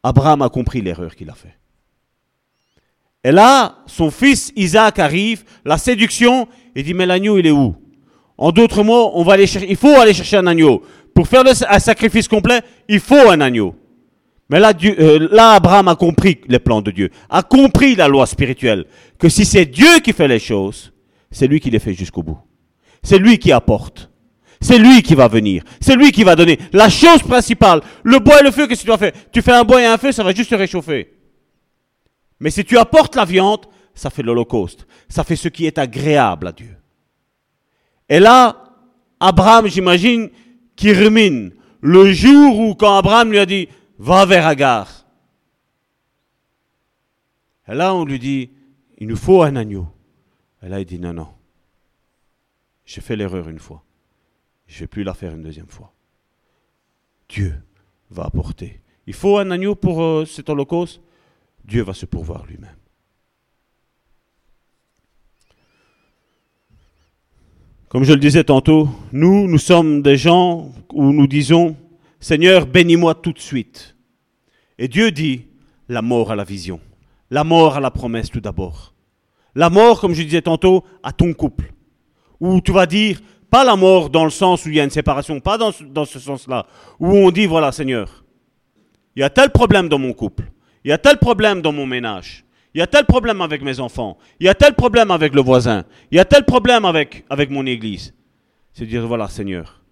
[0.03, 1.57] Abraham a compris l'erreur qu'il a fait.
[3.25, 7.75] Et là, son fils Isaac arrive, la séduction, et dit, mais l'agneau, il est où?
[8.37, 10.83] En d'autres mots, on va aller chercher, il faut aller chercher un agneau.
[11.15, 13.75] Pour faire un sacrifice complet, il faut un agneau.
[14.51, 18.27] Mais là, euh, là, Abraham a compris les plans de Dieu, a compris la loi
[18.27, 18.85] spirituelle,
[19.19, 20.93] que si c'est Dieu qui fait les choses,
[21.31, 22.39] c'est lui qui les fait jusqu'au bout.
[23.03, 24.11] C'est lui qui apporte.
[24.61, 25.63] C'est lui qui va venir.
[25.81, 26.59] C'est lui qui va donner.
[26.73, 29.13] La chose principale, le bois et le feu, qu'est-ce que tu dois faire?
[29.33, 31.14] Tu fais un bois et un feu, ça va juste te réchauffer.
[32.41, 34.87] Mais si tu apportes la viande, ça fait l'holocauste.
[35.09, 36.77] Ça fait ce qui est agréable à Dieu.
[38.09, 38.65] Et là,
[39.21, 40.31] Abraham, j'imagine,
[40.77, 41.53] qui rumine.
[41.81, 43.69] Le jour où, quand Abraham lui a dit,
[43.99, 45.07] va vers Agar.
[47.69, 48.51] Et là, on lui dit,
[48.99, 49.87] il nous faut un agneau.
[50.63, 51.29] Et là, il dit, non, non.
[52.85, 53.83] J'ai fait l'erreur une fois.
[54.67, 55.93] Je ne vais plus la faire une deuxième fois.
[57.29, 57.55] Dieu
[58.11, 58.81] va apporter.
[59.07, 61.01] Il faut un agneau pour euh, cet holocauste?
[61.65, 62.77] Dieu va se pourvoir lui-même.
[67.89, 71.77] Comme je le disais tantôt, nous, nous sommes des gens où nous disons,
[72.19, 73.95] Seigneur, bénis-moi tout de suite.
[74.79, 75.47] Et Dieu dit,
[75.89, 76.81] la mort à la vision,
[77.31, 78.95] la mort à la promesse tout d'abord.
[79.55, 81.73] La mort, comme je disais tantôt, à ton couple.
[82.41, 84.91] Où tu vas dire, pas la mort dans le sens où il y a une
[84.91, 86.67] séparation, pas dans, dans ce sens-là,
[86.99, 88.25] où on dit, voilà Seigneur,
[89.15, 90.51] il y a tel problème dans mon couple,
[90.85, 92.45] il y a tel problème dans mon ménage,
[92.75, 95.41] il y a tel problème avec mes enfants, il y a tel problème avec le
[95.41, 98.15] voisin, il y a tel problème avec, avec mon église.
[98.73, 99.83] C'est dire, voilà Seigneur,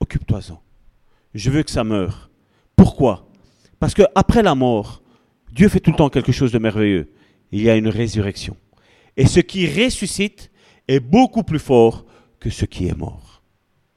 [0.00, 0.62] occupe-toi-en.
[1.34, 2.30] Je veux que ça meure.
[2.76, 3.28] Pourquoi?
[3.78, 5.02] Parce qu'après la mort,
[5.52, 7.12] Dieu fait tout le temps quelque chose de merveilleux.
[7.52, 8.56] Il y a une résurrection.
[9.16, 10.50] Et ce qui ressuscite
[10.88, 12.06] est beaucoup plus fort
[12.40, 13.42] que ce qui est mort.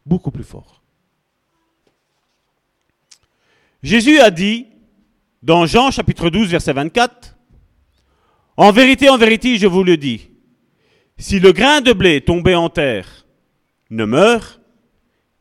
[0.06, 0.82] Beaucoup plus fort.
[3.84, 4.68] Jésus a dit
[5.42, 7.38] dans Jean chapitre 12 verset 24,
[8.58, 10.30] En vérité, en vérité, je vous le dis,
[11.18, 13.26] si le grain de blé tombé en terre
[13.90, 14.62] ne meurt,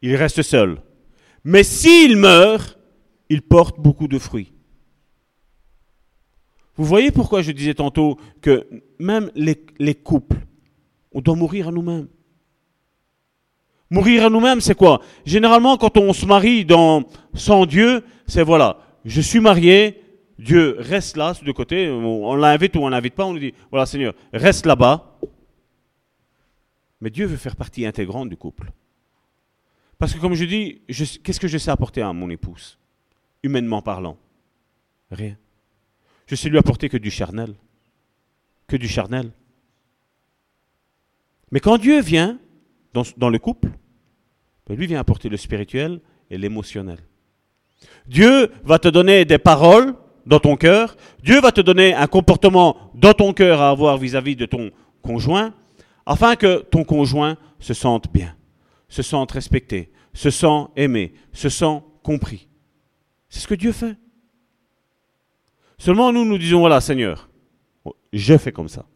[0.03, 0.79] il reste seul.
[1.45, 2.79] Mais s'il meurt,
[3.29, 4.53] il porte beaucoup de fruits.
[6.77, 8.67] Vous voyez pourquoi je disais tantôt que
[9.01, 10.47] même les, couples,
[11.13, 12.09] on doit mourir à nous-mêmes.
[13.91, 15.01] Mourir à nous-mêmes, c'est quoi?
[15.25, 20.03] Généralement, quand on se marie dans, sans Dieu, c'est voilà, je suis marié,
[20.39, 23.87] Dieu reste là, de côté, on l'invite ou on l'invite pas, on lui dit, voilà
[23.87, 25.19] Seigneur, reste là-bas.
[27.01, 28.71] Mais Dieu veut faire partie intégrante du couple.
[29.99, 32.79] Parce que comme je dis, qu'est-ce que je sais apporter à mon épouse
[33.43, 34.19] Humainement parlant?
[35.11, 35.37] Rien.
[36.27, 37.55] Je sais lui apporter que du charnel.
[38.67, 39.33] Que du charnel.
[41.51, 42.39] Mais quand Dieu vient
[42.93, 43.71] dans, le couple,
[44.67, 46.99] ben, lui vient apporter le spirituel et l'émotionnel.
[48.07, 49.95] Dieu va te donner des paroles
[50.27, 50.97] dans ton cœur.
[51.23, 54.71] Dieu va te donner un comportement dans ton cœur à avoir vis-à-vis -vis de ton
[55.03, 55.55] conjoint,
[56.07, 58.35] afin que ton conjoint se sente bien
[58.89, 62.49] se sentent respectés, se sentent aimés, se sentent compris.
[63.29, 63.97] C'est ce que Dieu fait.
[65.79, 67.29] Seulement nous, nous disons, voilà Seigneur,
[68.13, 68.87] je fais comme ça.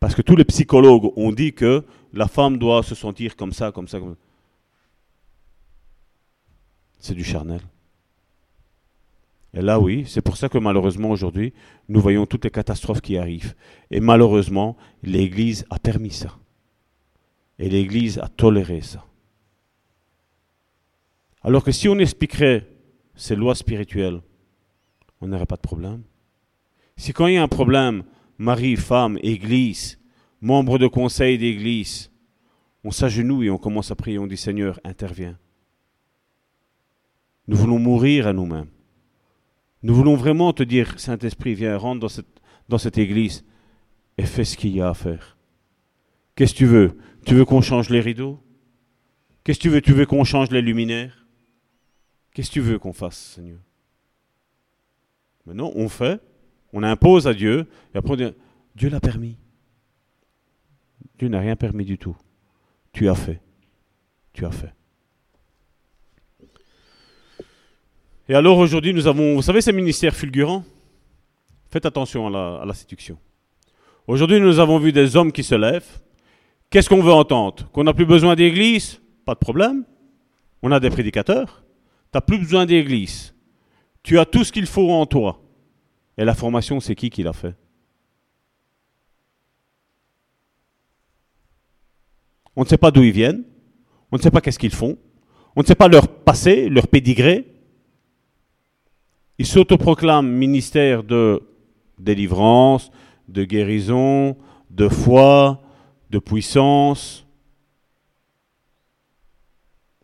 [0.00, 3.72] Parce que tous les psychologues ont dit que la femme doit se sentir comme ça,
[3.72, 4.20] comme ça, comme ça.
[6.98, 7.60] C'est du charnel.
[9.54, 11.52] Et là, oui, c'est pour ça que malheureusement aujourd'hui,
[11.88, 13.54] nous voyons toutes les catastrophes qui arrivent.
[13.90, 16.36] Et malheureusement, l'Église a permis ça.
[17.60, 19.04] Et l'Église a toléré ça.
[21.42, 22.66] Alors que si on expliquerait
[23.14, 24.20] ces lois spirituelles,
[25.20, 26.02] on n'aurait pas de problème.
[26.96, 28.02] Si quand il y a un problème,
[28.38, 30.00] mari, femme, Église,
[30.40, 32.10] membres de conseil d'église,
[32.82, 35.38] on s'agenouille et on commence à prier, on dit Seigneur, interviens.
[37.46, 38.73] Nous voulons mourir à nous-mêmes.
[39.84, 43.44] Nous voulons vraiment te dire, Saint-Esprit, viens, rentre dans cette, dans cette église
[44.16, 45.36] et fais ce qu'il y a à faire.
[46.34, 46.96] Qu'est-ce que tu veux?
[47.26, 48.42] Tu veux qu'on change les rideaux?
[49.44, 49.82] Qu'est-ce que tu veux?
[49.82, 51.26] Tu veux qu'on change les luminaires?
[52.32, 53.60] Qu'est-ce que tu veux qu'on fasse, Seigneur?
[55.44, 56.18] Maintenant, on fait,
[56.72, 58.32] on impose à Dieu, et après on dit,
[58.74, 59.36] Dieu l'a permis.
[61.18, 62.16] Dieu n'a rien permis du tout.
[62.92, 63.42] Tu as fait.
[64.32, 64.72] Tu as fait.
[68.28, 70.64] Et alors aujourd'hui, nous avons, vous savez, ces ministères fulgurants?
[71.70, 73.18] Faites attention à la, séduction.
[74.06, 76.00] Aujourd'hui, nous avons vu des hommes qui se lèvent.
[76.70, 77.68] Qu'est-ce qu'on veut entendre?
[77.70, 79.00] Qu'on n'a plus besoin d'église?
[79.26, 79.84] Pas de problème.
[80.62, 81.64] On a des prédicateurs.
[82.12, 83.34] Tu n'as plus besoin d'église.
[84.02, 85.42] Tu as tout ce qu'il faut en toi.
[86.16, 87.54] Et la formation, c'est qui qui l'a fait?
[92.56, 93.44] On ne sait pas d'où ils viennent.
[94.12, 94.96] On ne sait pas qu'est-ce qu'ils font.
[95.56, 97.53] On ne sait pas leur passé, leur pédigré.
[99.38, 101.42] Ils s'autoproclament ministère de
[101.98, 102.90] délivrance,
[103.28, 104.36] de guérison,
[104.70, 105.62] de foi,
[106.10, 107.26] de puissance.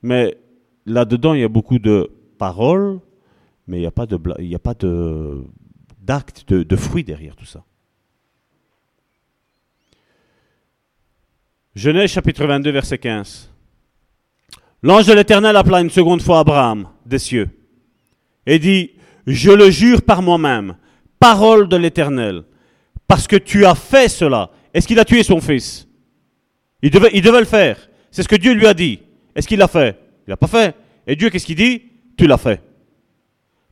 [0.03, 0.37] Mais
[0.87, 3.01] là-dedans, il y a beaucoup de paroles,
[3.67, 5.45] mais il n'y a pas de, il de
[6.01, 7.65] d'actes, de, de fruits derrière tout ça.
[11.77, 13.51] Genèse chapitre 22, verset 15.
[14.83, 17.49] L'ange de l'Éternel appela une seconde fois Abraham des cieux
[18.47, 18.91] et dit,
[19.31, 20.77] je le jure par moi-même,
[21.19, 22.45] parole de l'Éternel,
[23.07, 24.51] parce que tu as fait cela.
[24.73, 25.89] Est-ce qu'il a tué son fils?
[26.83, 27.77] Il devait, le faire.
[28.11, 29.01] C'est ce que Dieu lui a dit.
[29.35, 29.99] Est-ce qu'il l'a fait?
[30.27, 30.75] Il l'a pas fait.
[31.07, 31.83] Et Dieu, qu'est-ce qu'il dit?
[32.17, 32.63] Tu l'as fait.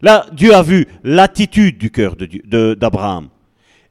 [0.00, 3.28] Là, Dieu a vu l'attitude du cœur d'Abraham.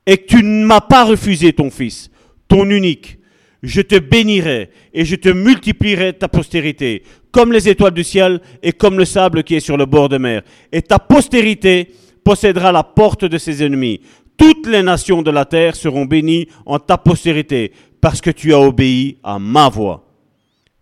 [0.05, 2.09] Et tu ne m'as pas refusé ton fils,
[2.47, 3.16] ton unique.
[3.63, 8.71] Je te bénirai et je te multiplierai ta postérité, comme les étoiles du ciel et
[8.71, 10.43] comme le sable qui est sur le bord de mer.
[10.71, 11.91] Et ta postérité
[12.23, 14.01] possédera la porte de ses ennemis.
[14.37, 18.59] Toutes les nations de la terre seront bénies en ta postérité, parce que tu as
[18.59, 20.05] obéi à ma voix.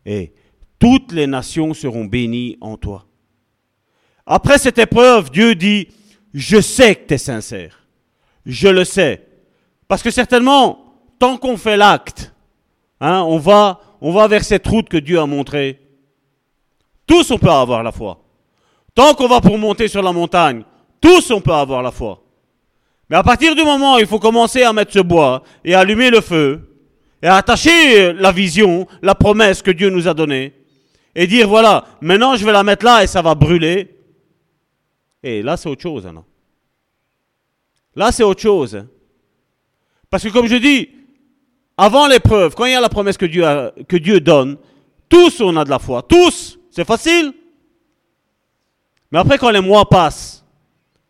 [0.06, 0.34] Et
[0.78, 3.06] toutes les nations seront bénies en toi.
[4.26, 5.88] Après cette épreuve, Dieu dit,
[6.34, 7.88] je sais que tu es sincère.
[8.46, 9.26] Je le sais.
[9.88, 12.34] Parce que certainement, tant qu'on fait l'acte,
[13.00, 15.80] hein, on, va, on va vers cette route que Dieu a montrée.
[17.08, 18.20] Tous on peut avoir la foi.
[18.94, 20.64] Tant qu'on va pour monter sur la montagne,
[21.02, 22.24] tous on peut avoir la foi.
[23.10, 26.10] Mais à partir du moment où il faut commencer à mettre ce bois et allumer
[26.10, 26.62] le feu,
[27.22, 30.54] et attacher la vision, la promesse que Dieu nous a donnée,
[31.14, 33.96] et dire voilà, maintenant je vais la mettre là et ça va brûler.
[35.24, 36.08] Et là c'est autre chose.
[37.96, 38.86] Là c'est autre chose.
[40.10, 40.90] Parce que comme je dis,
[41.78, 43.44] avant l'épreuve, quand il y a la promesse que Dieu,
[43.88, 44.58] que Dieu donne,
[45.10, 47.34] tous on a de la foi, tous, c'est facile.
[49.12, 50.44] Mais après quand les mois passent,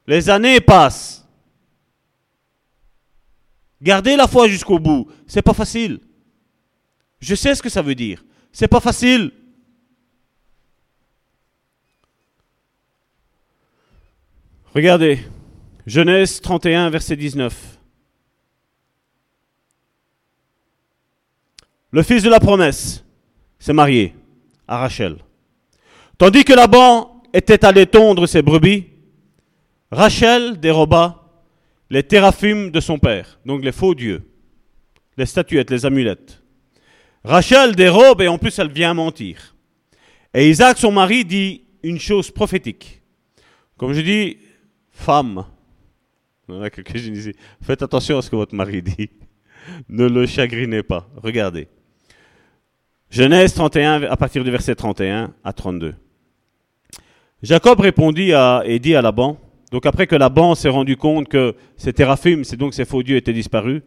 [0.07, 1.25] les années passent,
[3.81, 5.99] Garder la foi jusqu'au bout, c'est pas facile.
[7.19, 8.23] Je sais ce que ça veut dire.
[8.51, 9.31] C'est pas facile.
[14.73, 15.19] Regardez,
[15.85, 17.74] Genèse 31, verset 19.
[21.95, 23.05] Le fils de la promesse
[23.57, 24.13] s'est marié
[24.67, 25.15] à Rachel.
[26.17, 28.87] Tandis que Laban était allé tondre ses brebis,
[29.91, 31.23] Rachel déroba
[31.89, 34.29] les téraphimes de son père, donc les faux dieux,
[35.15, 36.43] les statuettes, les amulettes.
[37.23, 39.55] Rachel dérobe et en plus elle vient mentir.
[40.33, 43.01] Et Isaac, son mari, dit une chose prophétique.
[43.77, 44.37] Comme je dis,
[44.91, 45.45] femme,
[47.61, 49.09] faites attention à ce que votre mari dit.
[49.87, 51.07] ne le chagrinez pas.
[51.23, 51.69] Regardez.
[53.09, 55.95] Genèse 31, à partir du verset 31 à 32.
[57.43, 59.37] Jacob répondit à, et dit à Laban,
[59.71, 63.17] donc après que Laban s'est rendu compte que ces théraphim, c'est donc ces faux dieux
[63.17, 63.81] étaient disparus,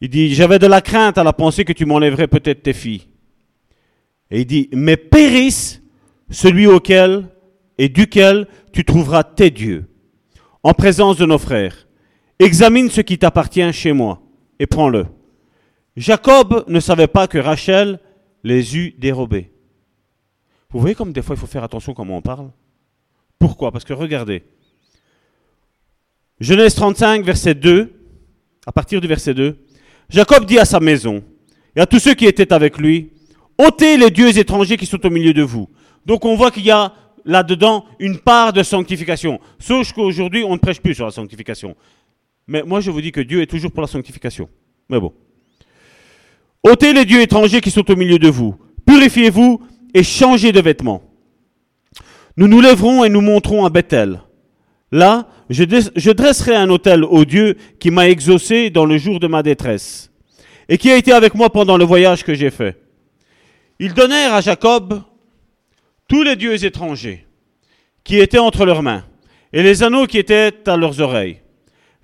[0.00, 3.06] il dit, j'avais de la crainte à la pensée que tu m'enlèverais peut-être tes filles.
[4.30, 5.82] Et il dit, mais périsse
[6.30, 7.28] celui auquel
[7.76, 9.86] et duquel tu trouveras tes dieux,
[10.62, 11.86] en présence de nos frères.
[12.38, 14.22] Examine ce qui t'appartient chez moi
[14.58, 15.06] et prends-le.
[15.96, 18.00] Jacob ne savait pas que Rachel
[18.44, 19.50] les eut dérobés.
[20.70, 22.50] Vous voyez comme des fois il faut faire attention comment on parle?
[23.38, 23.72] Pourquoi?
[23.72, 24.44] Parce que regardez.
[26.38, 27.92] Genèse 35, verset 2,
[28.66, 29.56] à partir du verset 2,
[30.08, 31.22] Jacob dit à sa maison
[31.76, 33.10] et à tous ceux qui étaient avec lui,
[33.58, 35.68] ôtez les dieux étrangers qui sont au milieu de vous.
[36.06, 39.40] Donc on voit qu'il y a là-dedans une part de sanctification.
[39.58, 41.76] Sauf qu'aujourd'hui, on ne prêche plus sur la sanctification.
[42.46, 44.48] Mais moi, je vous dis que Dieu est toujours pour la sanctification.
[44.88, 45.12] Mais bon.
[46.62, 48.56] Ôtez les dieux étrangers qui sont au milieu de vous,
[48.86, 49.60] purifiez-vous
[49.94, 51.02] et changez de vêtements.
[52.36, 54.20] Nous nous lèverons et nous monterons à Bethel.
[54.92, 59.20] Là, je, dres- je dresserai un autel au Dieu qui m'a exaucé dans le jour
[59.20, 60.10] de ma détresse
[60.68, 62.80] et qui a été avec moi pendant le voyage que j'ai fait.
[63.78, 65.02] Ils donnèrent à Jacob
[66.08, 67.26] tous les dieux étrangers
[68.04, 69.04] qui étaient entre leurs mains
[69.52, 71.38] et les anneaux qui étaient à leurs oreilles.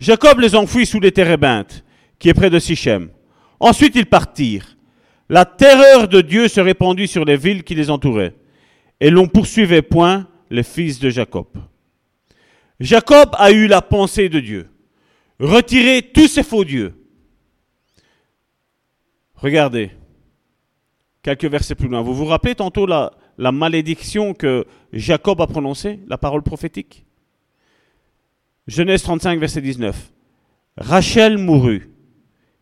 [0.01, 1.85] Jacob les enfouit sous les térébintes,
[2.19, 3.09] qui est près de Sichem.
[3.61, 4.77] Ensuite ils partirent.
[5.29, 8.35] La terreur de Dieu se répandit sur les villes qui les entouraient,
[9.01, 11.47] et l'on poursuivait point les fils de Jacob.
[12.79, 14.69] Jacob a eu la pensée de Dieu.
[15.41, 16.95] Retirer tous ces faux dieux.
[19.35, 19.91] Regardez,
[21.23, 22.03] quelques versets plus loin.
[22.03, 27.05] Vous vous rappelez tantôt la, la malédiction que Jacob a prononcée, la parole prophétique?
[28.67, 30.13] Genèse 35, verset 19.
[30.79, 31.91] Rachel mourut,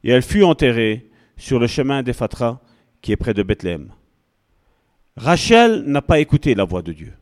[0.05, 2.61] et elle fut enterrée sur le chemin d'Ephrata,
[3.01, 3.93] qui est près de Bethléem.
[5.17, 7.13] Rachel n'a pas écouté la voix de Dieu.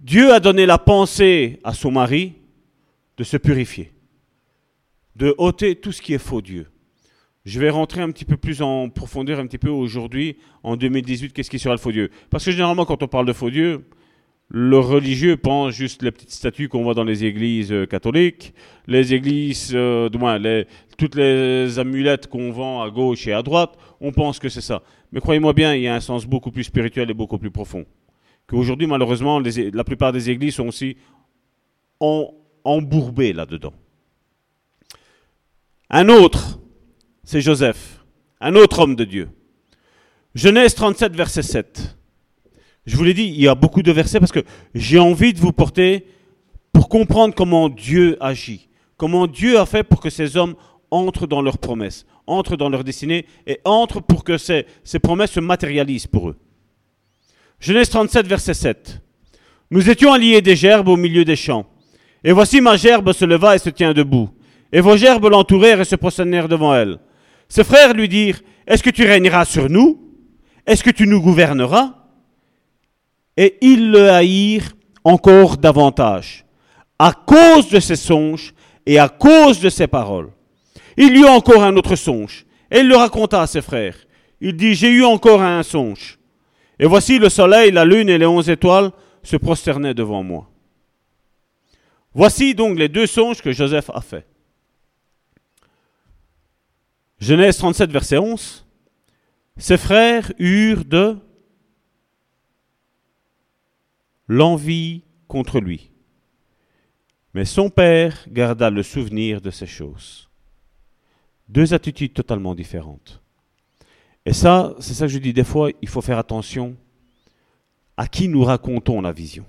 [0.00, 2.34] Dieu a donné la pensée à son mari
[3.16, 3.92] de se purifier,
[5.16, 6.68] de ôter tout ce qui est faux Dieu.
[7.44, 11.32] Je vais rentrer un petit peu plus en profondeur, un petit peu aujourd'hui, en 2018,
[11.32, 12.10] qu'est-ce qui sera le faux Dieu?
[12.28, 13.86] Parce que généralement, quand on parle de faux Dieu,
[14.52, 18.52] le religieux pense juste les petites statues qu'on voit dans les églises euh, catholiques,
[18.88, 20.40] les églises, euh, du moins,
[20.98, 24.82] toutes les amulettes qu'on vend à gauche et à droite, on pense que c'est ça.
[25.12, 27.86] Mais croyez-moi bien, il y a un sens beaucoup plus spirituel et beaucoup plus profond.
[28.48, 30.96] Qu'aujourd'hui, malheureusement, la plupart des églises sont aussi
[32.64, 33.72] embourbées là-dedans.
[35.90, 36.58] Un autre,
[37.22, 38.04] c'est Joseph,
[38.40, 39.28] un autre homme de Dieu.
[40.34, 41.99] Genèse 37, verset 7.
[42.86, 45.38] Je vous l'ai dit, il y a beaucoup de versets parce que j'ai envie de
[45.38, 46.06] vous porter
[46.72, 50.54] pour comprendre comment Dieu agit, comment Dieu a fait pour que ces hommes
[50.90, 55.32] entrent dans leurs promesses, entrent dans leur destinée et entrent pour que ces, ces promesses
[55.32, 56.36] se matérialisent pour eux.
[57.60, 59.02] Genèse 37, verset 7.
[59.70, 61.66] Nous étions alliés des gerbes au milieu des champs.
[62.24, 64.30] Et voici ma gerbe se leva et se tient debout.
[64.72, 66.98] Et vos gerbes l'entourèrent et se prosternèrent devant elle.
[67.48, 70.00] Ses frères lui dirent, Est-ce que tu régneras sur nous?
[70.66, 71.99] Est-ce que tu nous gouverneras?
[73.40, 74.72] Et ils le haïrent
[75.02, 76.44] encore davantage,
[76.98, 78.52] à cause de ses songes
[78.84, 80.28] et à cause de ses paroles.
[80.98, 83.96] Il y eut encore un autre songe, et il le raconta à ses frères.
[84.42, 86.18] Il dit, J'ai eu encore un songe.
[86.78, 88.90] Et voici le soleil, la lune et les onze étoiles
[89.22, 90.50] se prosternaient devant moi.
[92.12, 94.26] Voici donc les deux songes que Joseph a faits.
[97.18, 98.66] Genèse 37, verset 11.
[99.56, 101.16] Ses frères eurent de
[104.30, 105.90] l'envie contre lui.
[107.34, 110.30] Mais son père garda le souvenir de ces choses.
[111.48, 113.20] Deux attitudes totalement différentes.
[114.24, 116.76] Et ça, c'est ça que je dis des fois, il faut faire attention
[117.96, 119.44] à qui nous racontons la vision.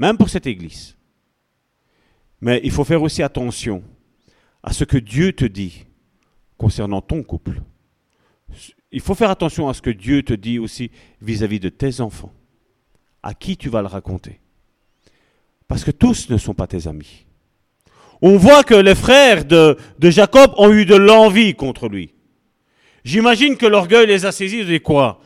[0.00, 0.96] Même pour cette église.
[2.40, 3.84] Mais il faut faire aussi attention
[4.64, 5.84] à ce que Dieu te dit
[6.58, 7.62] concernant ton couple.
[8.90, 12.32] Il faut faire attention à ce que Dieu te dit aussi vis-à-vis de tes enfants.
[13.26, 14.38] À qui tu vas le raconter.
[15.66, 17.26] Parce que tous ne sont pas tes amis.
[18.22, 22.14] On voit que les frères de, Jacob ont eu de l'envie contre lui.
[23.02, 25.20] J'imagine que l'orgueil les a saisis de quoi?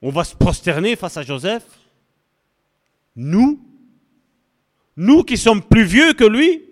[0.00, 1.64] On va se prosterner face à Joseph?
[3.16, 3.66] Nous?
[4.96, 6.62] Nous qui sommes plus vieux que lui?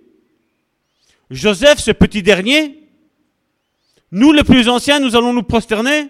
[1.28, 2.84] Joseph, ce petit dernier?
[4.12, 6.07] Nous les plus anciens, nous allons nous prosterner?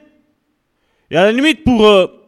[1.11, 2.26] Et à la limite, pour euh,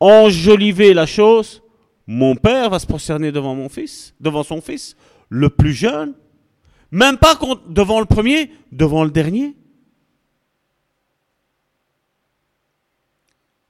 [0.00, 1.62] enjoliver la chose,
[2.06, 4.96] mon père va se prosterner devant mon fils, devant son fils,
[5.28, 6.14] le plus jeune,
[6.90, 7.38] même pas
[7.68, 9.54] devant le premier, devant le dernier.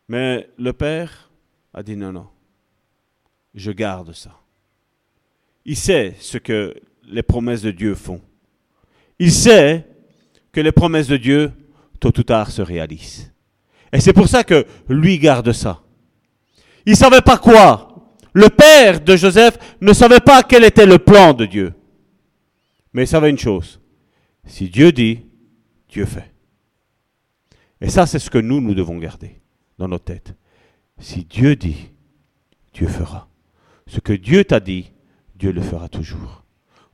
[0.09, 1.31] Mais le père
[1.74, 2.28] a dit non, non,
[3.55, 4.37] je garde ça.
[5.64, 6.74] Il sait ce que
[7.05, 8.20] les promesses de Dieu font.
[9.18, 9.87] Il sait
[10.53, 11.53] que les promesses de Dieu,
[12.01, 13.33] tôt ou tard, se réalisent.
[13.93, 15.83] Et c'est pour ça que lui garde ça.
[16.87, 17.89] Il ne savait pas quoi.
[18.33, 21.74] Le père de Joseph ne savait pas quel était le plan de Dieu.
[22.93, 23.81] Mais il savait une chose.
[24.45, 25.20] Si Dieu dit,
[25.89, 26.33] Dieu fait.
[27.81, 29.41] Et ça, c'est ce que nous, nous devons garder
[29.78, 30.35] dans nos têtes.
[30.99, 31.91] Si Dieu dit,
[32.74, 33.28] Dieu fera.
[33.87, 34.93] Ce que Dieu t'a dit,
[35.35, 36.45] Dieu le fera toujours.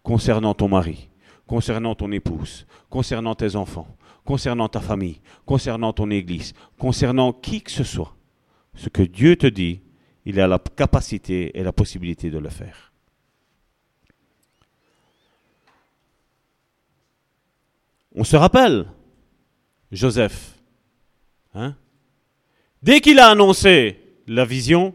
[0.02, 1.08] Concernant ton mari,
[1.46, 3.88] concernant ton épouse, concernant tes enfants,
[4.24, 8.15] concernant ta famille, concernant ton église, concernant qui que ce soit.
[8.76, 9.80] Ce que Dieu te dit,
[10.24, 12.92] il a la capacité et la possibilité de le faire.
[18.14, 18.86] On se rappelle
[19.92, 20.54] Joseph.
[21.54, 21.74] Hein?
[22.82, 24.94] Dès qu'il a annoncé la vision,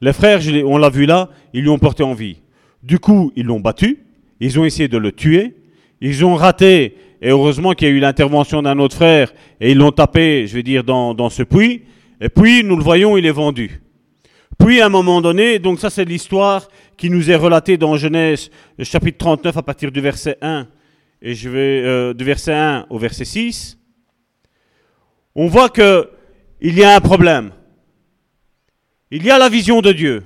[0.00, 2.38] les frères, on l'a vu là, ils lui ont porté en vie.
[2.82, 3.98] Du coup, ils l'ont battu,
[4.40, 5.56] ils ont essayé de le tuer,
[6.00, 9.78] ils ont raté, et heureusement qu'il y a eu l'intervention d'un autre frère, et ils
[9.78, 11.82] l'ont tapé, je vais dire, dans ce puits,
[12.20, 13.82] et puis, nous le voyons, il est vendu.
[14.58, 18.50] Puis, à un moment donné, donc ça c'est l'histoire qui nous est relatée dans Genèse,
[18.76, 20.66] le chapitre 39, à partir du verset 1,
[21.22, 23.78] et je vais euh, du verset 1 au verset 6,
[25.34, 26.10] on voit que
[26.60, 27.52] il y a un problème.
[29.12, 30.24] Il y a la vision de Dieu.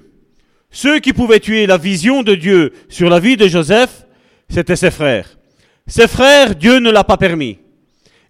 [0.71, 4.07] Ceux qui pouvaient tuer la vision de Dieu sur la vie de Joseph,
[4.49, 5.39] c'étaient ses frères.
[5.87, 7.59] Ses frères, Dieu ne l'a pas permis.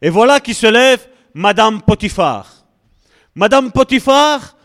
[0.00, 2.61] Et voilà qui se lève Madame Potiphar.
[3.34, 4.56] Madame Potiphar,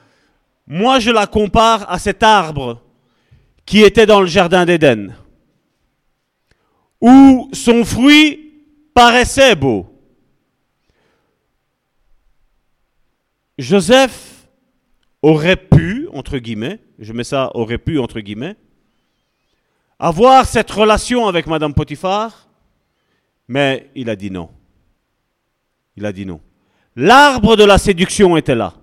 [0.65, 2.81] moi je la compare à cet arbre
[3.65, 5.15] qui était dans le jardin d'Éden,
[7.01, 8.53] où son fruit
[8.93, 9.85] paraissait beau.
[13.57, 14.47] Joseph
[15.21, 18.55] aurait pu, entre guillemets, je mets ça aurait pu, entre guillemets,
[19.99, 22.47] avoir cette relation avec Madame Potiphar,
[23.47, 24.49] mais il a dit non.
[25.95, 26.39] Il a dit non.
[26.99, 28.73] L'arbre de la séduction était là.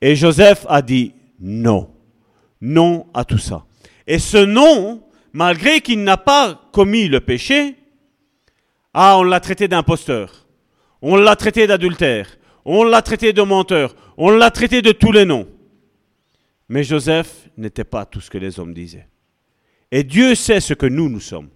[0.00, 1.94] Et Joseph a dit non.
[2.62, 3.66] Non à tout ça.
[4.06, 5.02] Et ce non,
[5.34, 7.76] malgré qu'il n'a pas commis le péché,
[8.94, 10.46] ah, on l'a traité d'imposteur.
[11.02, 12.38] On l'a traité d'adultère.
[12.64, 13.94] On l'a traité de menteur.
[14.16, 15.46] On l'a traité de tous les noms.
[16.70, 19.08] Mais Joseph n'était pas tout ce que les hommes disaient.
[19.90, 21.50] Et Dieu sait ce que nous, nous sommes.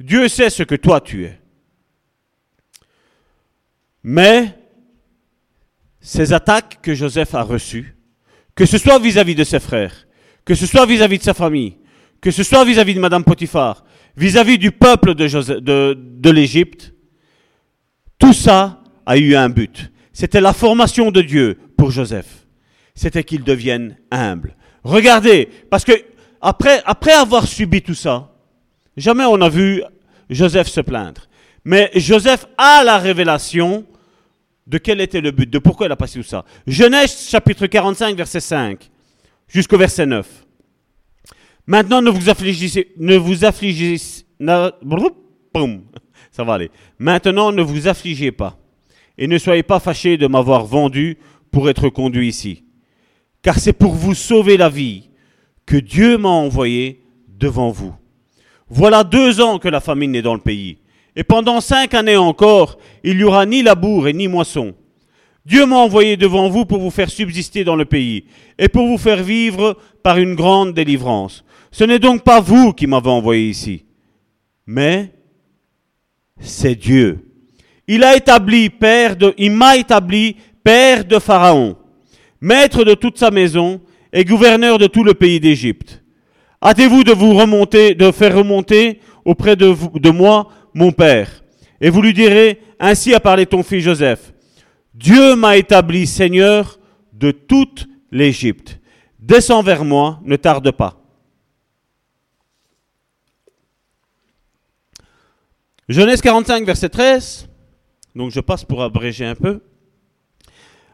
[0.00, 1.38] Dieu sait ce que toi, tu es.
[4.02, 4.57] Mais
[6.08, 7.94] ces attaques que Joseph a reçues,
[8.54, 10.06] que ce soit vis-à-vis de ses frères,
[10.46, 11.76] que ce soit vis-à-vis de sa famille,
[12.22, 13.84] que ce soit vis-à-vis de Madame Potiphar,
[14.16, 16.94] vis-à-vis du peuple de, l'Égypte,
[18.18, 19.92] tout ça a eu un but.
[20.14, 22.46] C'était la formation de Dieu pour Joseph.
[22.94, 24.56] C'était qu'il devienne humble.
[24.84, 25.92] Regardez, parce que
[26.40, 28.32] après, après avoir subi tout ça,
[28.96, 29.82] jamais on a vu
[30.30, 31.28] Joseph se plaindre.
[31.66, 33.84] Mais Joseph a la révélation
[34.68, 36.44] de quel était le but, de pourquoi il a passé tout ça?
[36.66, 38.90] Genèse chapitre 45, verset 5,
[39.48, 40.46] jusqu'au verset 9.
[41.66, 43.44] Maintenant, ne vous affligissez, ne vous
[46.30, 46.70] ça va aller.
[46.98, 48.58] Maintenant, ne vous affligez pas
[49.16, 51.18] et ne soyez pas fâchés de m'avoir vendu
[51.50, 52.64] pour être conduit ici.
[53.42, 55.10] Car c'est pour vous sauver la vie
[55.66, 57.94] que Dieu m'a envoyé devant vous.
[58.68, 60.78] Voilà deux ans que la famine est dans le pays.
[61.18, 64.72] Et pendant cinq années encore, il n'y aura ni labour et ni moisson.
[65.44, 68.98] Dieu m'a envoyé devant vous pour vous faire subsister dans le pays et pour vous
[68.98, 71.44] faire vivre par une grande délivrance.
[71.72, 73.84] Ce n'est donc pas vous qui m'avez envoyé ici,
[74.64, 75.12] mais
[76.38, 77.18] c'est Dieu.
[77.88, 81.76] Il a établi père de, il m'a établi père de Pharaon,
[82.40, 83.80] maître de toute sa maison
[84.12, 86.00] et gouverneur de tout le pays d'Égypte.
[86.62, 90.48] Hâtez-vous de vous remonter, de faire remonter auprès de, vous, de moi
[90.78, 91.42] mon père.
[91.80, 94.32] Et vous lui direz, ainsi a parlé ton fils Joseph.
[94.94, 96.78] Dieu m'a établi seigneur
[97.12, 98.78] de toute l'Égypte.
[99.18, 101.02] Descends vers moi, ne tarde pas.
[105.88, 107.48] Genèse 45, verset 13.
[108.14, 109.60] Donc je passe pour abréger un peu.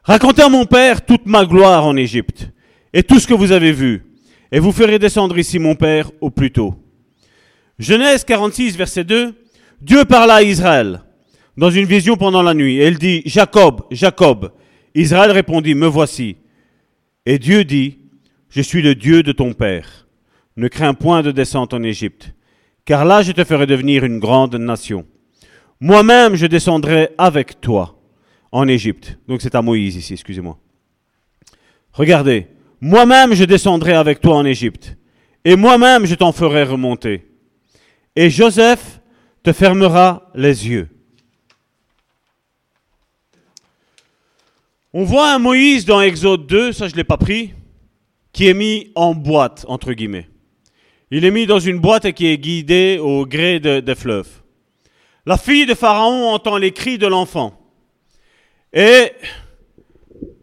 [0.02, 2.50] Racontez à mon père toute ma gloire en Égypte
[2.92, 4.04] et tout ce que vous avez vu,
[4.52, 6.74] et vous ferez descendre ici mon père au plus tôt.
[7.78, 9.43] Genèse 46, verset 2.
[9.80, 11.02] Dieu parla à Israël
[11.56, 14.52] dans une vision pendant la nuit, et il dit, Jacob, Jacob.
[14.94, 16.36] Israël répondit, Me voici.
[17.26, 17.98] Et Dieu dit,
[18.48, 20.06] Je suis le Dieu de ton père.
[20.56, 22.32] Ne crains point de descendre en Égypte,
[22.84, 25.04] car là je te ferai devenir une grande nation.
[25.80, 28.00] Moi-même je descendrai avec toi
[28.52, 29.18] en Égypte.
[29.26, 30.56] Donc c'est à Moïse ici, excusez-moi.
[31.92, 32.46] Regardez,
[32.80, 34.96] moi-même je descendrai avec toi en Égypte,
[35.44, 37.26] et moi-même je t'en ferai remonter.
[38.14, 39.00] Et Joseph
[39.44, 40.88] te fermera les yeux.
[44.92, 47.52] On voit un Moïse dans Exode 2, ça je ne l'ai pas pris,
[48.32, 50.28] qui est mis en boîte, entre guillemets.
[51.10, 54.42] Il est mis dans une boîte et qui est guidé au gré de- des fleuves.
[55.26, 57.60] La fille de Pharaon entend les cris de l'enfant.
[58.72, 59.12] Et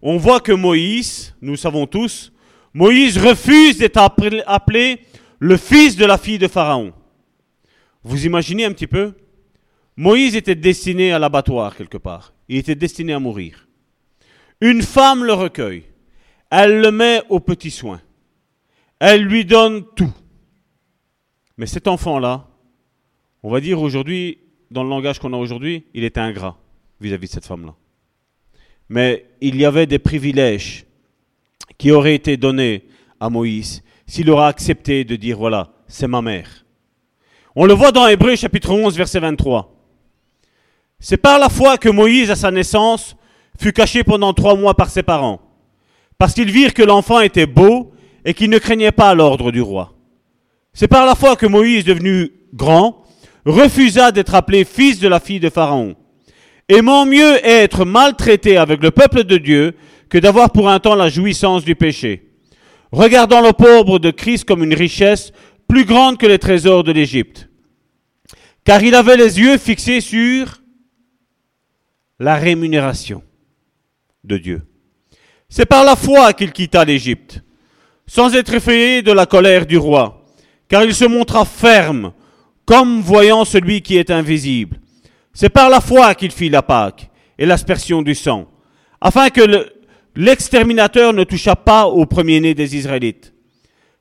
[0.02, 2.32] on voit que Moïse, nous savons tous,
[2.74, 5.00] Moïse refuse d'être appelé
[5.40, 6.94] le fils de la fille de Pharaon.
[8.04, 9.14] Vous imaginez un petit peu?
[9.96, 12.34] Moïse était destiné à l'abattoir quelque part.
[12.48, 13.68] Il était destiné à mourir.
[14.60, 15.84] Une femme le recueille.
[16.50, 18.02] Elle le met aux petits soins.
[19.00, 20.14] Elle lui donne tout.
[21.58, 22.48] Mais cet enfant-là,
[23.44, 24.40] on va dire aujourd'hui,
[24.70, 26.58] dans le langage qu'on a aujourd'hui, il était ingrat
[27.00, 27.76] vis-à-vis de cette femme-là.
[28.90, 30.86] Mais il y avait des privilèges
[31.78, 32.86] qui auraient été donnés
[33.20, 36.61] à Moïse s'il aura accepté de dire voilà, c'est ma mère.
[37.54, 39.76] On le voit dans Hébreu chapitre 11 verset 23.
[41.02, 43.18] C'est par la foi que Moïse, à sa naissance,
[43.60, 45.42] fut caché pendant trois mois par ses parents,
[46.18, 47.92] parce qu'ils virent que l'enfant était beau
[48.24, 49.94] et qu'il ne craignait pas l'ordre du roi.
[50.74, 53.04] C'est par la foi que Moïse, devenu grand,
[53.46, 55.96] refusa d'être appelé fils de la fille de Pharaon,
[56.70, 59.76] aimant mieux être maltraité avec le peuple de Dieu
[60.08, 62.32] que d'avoir pour un temps la jouissance du péché,
[62.94, 65.34] regardant le pauvre de Christ comme une richesse
[65.72, 67.48] plus grande que les trésors de l'Égypte,
[68.66, 70.62] car il avait les yeux fixés sur
[72.20, 73.24] la rémunération
[74.26, 74.64] de Dieu.
[75.48, 77.42] C'est par la foi qu'il quitta l'Égypte,
[78.06, 80.26] sans être effrayé de la colère du roi,
[80.68, 82.12] car il se montra ferme,
[82.66, 84.78] comme voyant celui qui est invisible.
[85.34, 88.52] C'est par la foi qu'il fit la Pâque et l'aspersion du sang,
[89.00, 89.70] afin que
[90.18, 93.31] l'exterminateur ne toucha pas au premier-né des Israélites.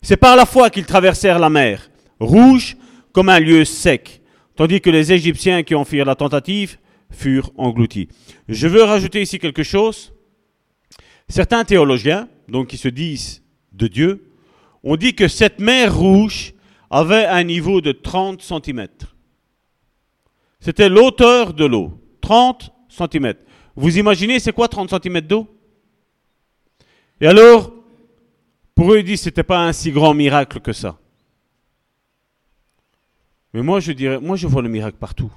[0.03, 2.77] C'est par la foi qu'ils traversèrent la mer, rouge
[3.13, 4.23] comme un lieu sec,
[4.57, 6.79] tandis que les Égyptiens qui en firent la tentative
[7.11, 8.09] furent engloutis.
[8.49, 10.13] Je veux rajouter ici quelque chose.
[11.29, 13.43] Certains théologiens, donc qui se disent
[13.73, 14.31] de Dieu,
[14.83, 16.55] ont dit que cette mer rouge
[16.91, 18.87] avait un niveau de 30 cm.
[20.61, 23.35] C'était l'auteur de l'eau, 30 cm.
[23.77, 25.47] Vous imaginez c'est quoi 30 cm d'eau?
[27.21, 27.73] Et alors,
[28.81, 30.99] pour eux, ils disent que ce n'était pas un si grand miracle que ça.
[33.53, 35.31] Mais moi, je dirais, moi, je vois le miracle partout.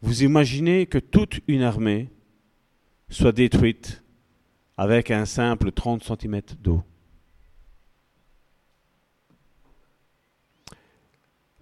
[0.00, 2.08] Vous imaginez que toute une armée
[3.10, 4.04] soit détruite
[4.76, 6.84] avec un simple 30 cm d'eau.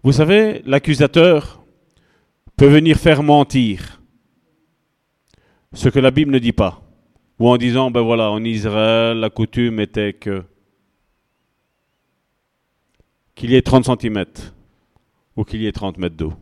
[0.02, 1.64] Vous savez, l'accusateur
[2.58, 4.02] peut venir faire mentir
[5.72, 6.85] ce que la Bible ne dit pas.
[7.38, 10.42] Ou en disant, ben voilà, en Israël, la coutume était que
[13.34, 14.24] qu'il y ait 30 cm
[15.36, 16.32] ou qu'il y ait 30 mètres d'eau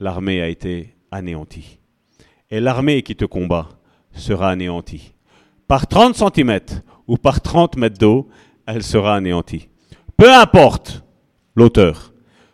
[0.00, 1.78] l'armée a été anéantie.
[2.50, 3.68] Et l'armée qui te combat
[4.12, 5.12] sera anéantie.
[5.68, 6.58] Par 30 cm
[7.06, 8.28] ou par 30 mètres d'eau,
[8.66, 9.68] elle sera anéantie.
[10.16, 11.04] Peu importe
[11.54, 12.12] l'auteur,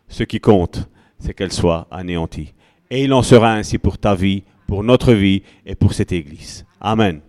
[0.09, 2.53] ce qui compte, c'est qu'elle soit anéantie.
[2.91, 6.67] Et il en sera ainsi pour ta vie, pour notre vie et pour cette Église.
[6.81, 7.21] Amen.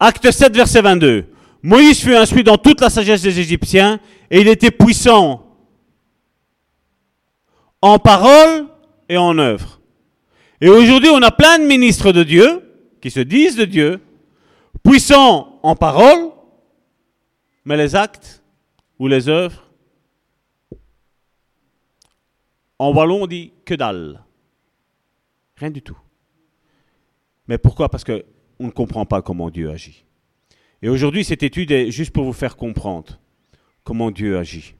[0.00, 1.26] Acte 7, verset 22.
[1.62, 5.44] Moïse fut instruit dans toute la sagesse des Égyptiens et il était puissant
[7.82, 8.66] en parole
[9.08, 9.80] et en œuvre.
[10.60, 12.62] Et aujourd'hui, on a plein de ministres de Dieu
[13.00, 14.00] qui se disent de Dieu,
[14.82, 16.30] puissants en parole,
[17.64, 18.42] mais les actes
[18.98, 19.68] ou les œuvres,
[22.78, 24.22] en wallon on dit que dalle.
[25.56, 25.98] Rien du tout.
[27.48, 27.88] Mais pourquoi?
[27.88, 28.04] Parce
[28.58, 30.04] qu'on ne comprend pas comment Dieu agit.
[30.82, 33.18] Et aujourd'hui, cette étude est juste pour vous faire comprendre
[33.84, 34.74] comment Dieu agit.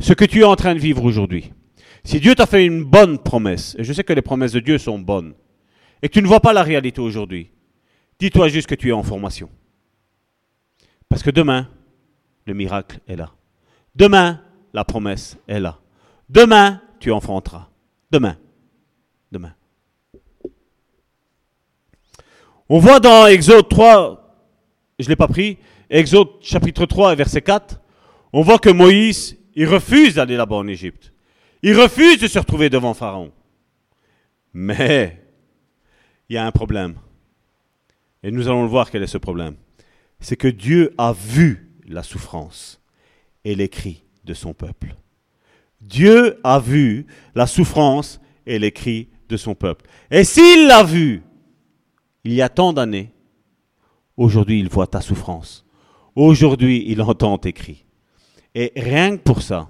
[0.00, 1.52] Ce que tu es en train de vivre aujourd'hui,
[2.04, 4.78] si Dieu t'a fait une bonne promesse, et je sais que les promesses de Dieu
[4.78, 5.34] sont bonnes,
[6.02, 7.50] et que tu ne vois pas la réalité aujourd'hui,
[8.18, 9.50] dis-toi juste que tu es en formation.
[11.08, 11.68] Parce que demain,
[12.46, 13.32] le miracle est là.
[13.94, 15.80] Demain, la promesse est là.
[16.28, 17.68] Demain, tu enfanteras.
[18.10, 18.36] Demain.
[19.32, 19.54] Demain.
[22.68, 24.38] On voit dans Exode 3,
[24.98, 25.58] je ne l'ai pas pris,
[25.88, 27.80] Exode chapitre 3 verset 4,
[28.32, 31.12] on voit que Moïse, il refuse d'aller là-bas en Égypte.
[31.62, 33.30] Il refuse de se retrouver devant Pharaon.
[34.52, 35.22] Mais
[36.28, 36.96] il y a un problème.
[38.24, 39.54] Et nous allons le voir quel est ce problème.
[40.18, 42.80] C'est que Dieu a vu la souffrance
[43.44, 44.96] et les cris de son peuple.
[45.80, 47.06] Dieu a vu
[47.36, 49.86] la souffrance et les cris de son peuple.
[50.10, 51.22] Et s'il l'a vu
[52.26, 53.10] il y a tant d'années,
[54.16, 55.64] aujourd'hui il voit ta souffrance.
[56.16, 57.84] Aujourd'hui il entend tes cris.
[58.52, 59.68] Et rien que pour ça,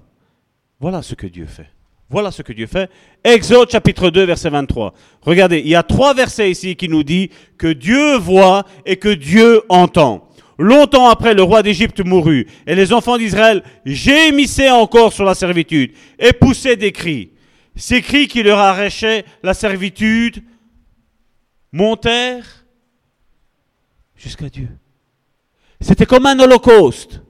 [0.81, 1.69] voilà ce que Dieu fait.
[2.09, 2.89] Voilà ce que Dieu fait.
[3.23, 4.95] Exode chapitre 2, verset 23.
[5.21, 7.29] Regardez, il y a trois versets ici qui nous disent
[7.59, 10.27] que Dieu voit et que Dieu entend.
[10.59, 15.93] Longtemps après, le roi d'Égypte mourut, et les enfants d'Israël gémissaient encore sur la servitude,
[16.19, 17.33] et poussaient des cris.
[17.75, 20.43] Ces cris qui leur arrachaient la servitude
[21.73, 22.67] montèrent
[24.15, 24.69] jusqu'à Dieu.
[25.81, 27.23] C'était comme un holocauste.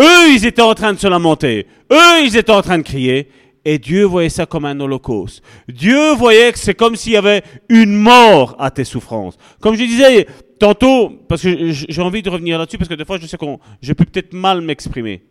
[0.00, 1.66] Eux, ils étaient en train de se lamenter.
[1.90, 3.28] Eux, ils étaient en train de crier.
[3.64, 5.42] Et Dieu voyait ça comme un holocauste.
[5.68, 9.36] Dieu voyait que c'est comme s'il y avait une mort à tes souffrances.
[9.60, 10.26] Comme je disais
[10.58, 13.58] tantôt, parce que j'ai envie de revenir là-dessus, parce que des fois je sais qu'on,
[13.82, 15.24] je peux peut-être mal m'exprimer.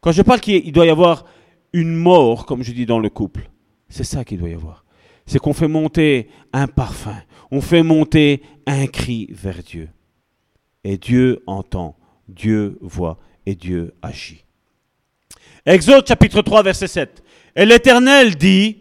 [0.00, 1.24] Quand je parle qu'il doit y avoir
[1.72, 3.50] une mort, comme je dis dans le couple.
[3.88, 4.84] C'est ça qu'il doit y avoir.
[5.28, 9.90] C'est qu'on fait monter un parfum, on fait monter un cri vers Dieu.
[10.84, 11.98] Et Dieu entend,
[12.28, 14.42] Dieu voit et Dieu agit.
[15.66, 17.22] Exode chapitre 3 verset 7.
[17.54, 18.78] Et l'Éternel dit,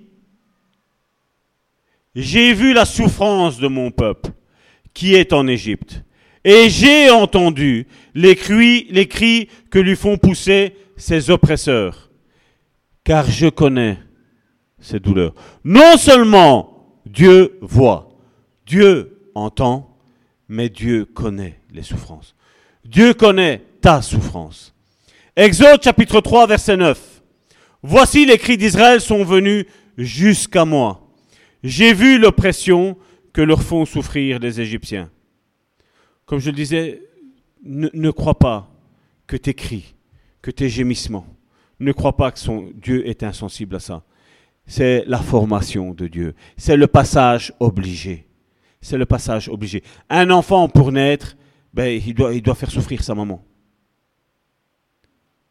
[2.15, 4.31] j'ai vu la souffrance de mon peuple
[4.93, 6.01] qui est en Égypte,
[6.45, 12.09] et j'ai entendu les cris, les cris que lui font pousser ses oppresseurs,
[13.03, 13.97] car je connais
[14.87, 15.33] ses douleurs.
[15.63, 18.09] Non seulement Dieu voit,
[18.65, 19.97] Dieu entend,
[20.47, 22.35] mais Dieu connaît les souffrances.
[22.85, 24.73] Dieu connaît ta souffrance.
[25.35, 27.21] Exode chapitre 3 verset 9.
[27.83, 29.65] Voici les cris d'Israël sont venus
[29.97, 31.07] jusqu'à moi.
[31.63, 32.97] J'ai vu l'oppression
[33.33, 35.11] que leur font souffrir les Égyptiens.
[36.25, 37.01] Comme je le disais,
[37.63, 38.71] ne, ne crois pas
[39.27, 39.95] que tes cris,
[40.41, 41.27] que tes gémissements,
[41.79, 44.03] ne crois pas que son Dieu est insensible à ça.
[44.67, 46.35] C'est la formation de Dieu.
[46.57, 48.27] C'est le passage obligé.
[48.81, 49.81] C'est le passage obligé.
[50.09, 51.37] Un enfant pour naître,
[51.73, 53.43] ben, il, doit, faire souffrir sa maman.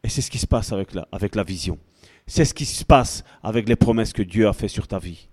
[0.03, 1.79] Et c'est ce qui se passe avec la, avec la vision.
[2.27, 5.29] C'est ce qui se passe avec les promesses que Dieu a faites sur ta vie.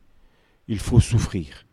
[0.66, 1.66] Il faut souffrir.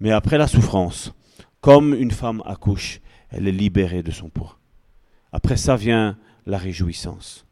[0.00, 1.12] Mais après la souffrance,
[1.60, 4.58] comme une femme accouche, elle est libérée de son poids.
[5.30, 7.46] Après ça vient la réjouissance.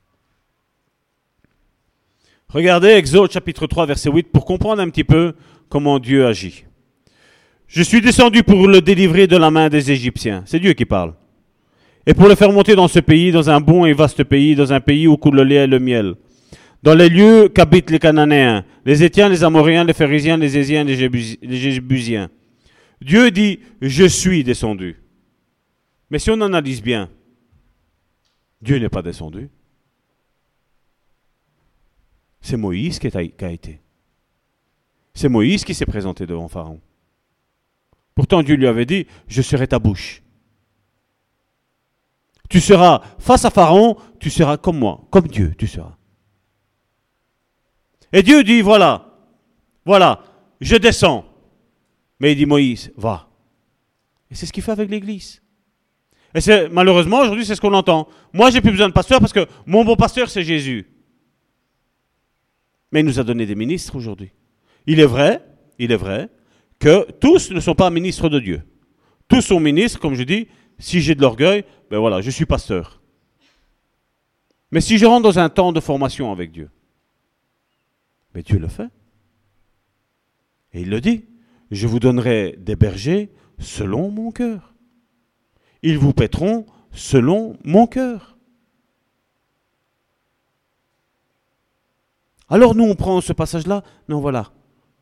[2.52, 5.34] Regardez Exode chapitre 3 verset 8 pour comprendre un petit peu
[5.68, 6.64] comment Dieu agit.
[7.66, 10.42] Je suis descendu pour le délivrer de la main des Égyptiens.
[10.46, 11.12] C'est Dieu qui parle.
[12.06, 14.72] Et pour le faire monter dans ce pays, dans un bon et vaste pays, dans
[14.72, 16.14] un pays où coule le lait et le miel.
[16.82, 20.96] Dans les lieux qu'habitent les Cananéens, les Étiens, les Amoréens, les Phérésiens, les Ésiens, les
[20.96, 22.30] Jébusiens.
[23.02, 24.96] Dieu dit, je suis descendu.
[26.10, 27.10] Mais si on analyse bien,
[28.62, 29.50] Dieu n'est pas descendu.
[32.48, 33.78] C'est Moïse qui a été.
[35.12, 36.80] C'est Moïse qui s'est présenté devant Pharaon.
[38.14, 40.22] Pourtant, Dieu lui avait dit, je serai ta bouche.
[42.48, 45.98] Tu seras face à Pharaon, tu seras comme moi, comme Dieu, tu seras.
[48.14, 49.12] Et Dieu dit, voilà,
[49.84, 50.24] voilà,
[50.62, 51.26] je descends.
[52.18, 53.28] Mais il dit, Moïse, va.
[54.30, 55.42] Et c'est ce qu'il fait avec l'Église.
[56.34, 58.08] Et malheureusement aujourd'hui, c'est ce qu'on entend.
[58.32, 60.86] Moi, j'ai plus besoin de pasteur parce que mon bon pasteur, c'est Jésus.
[62.92, 64.32] Mais il nous a donné des ministres aujourd'hui.
[64.86, 65.42] Il est vrai,
[65.78, 66.30] il est vrai,
[66.78, 68.62] que tous ne sont pas ministres de Dieu.
[69.28, 73.02] Tous sont ministres, comme je dis, si j'ai de l'orgueil, ben voilà, je suis pasteur.
[74.70, 76.70] Mais si je rentre dans un temps de formation avec Dieu,
[78.34, 78.88] mais Dieu le fait.
[80.72, 81.24] Et il le dit,
[81.70, 84.74] je vous donnerai des bergers selon mon cœur.
[85.82, 88.37] Ils vous paîtront selon mon cœur.
[92.48, 94.50] Alors nous, on prend ce passage-là, non voilà,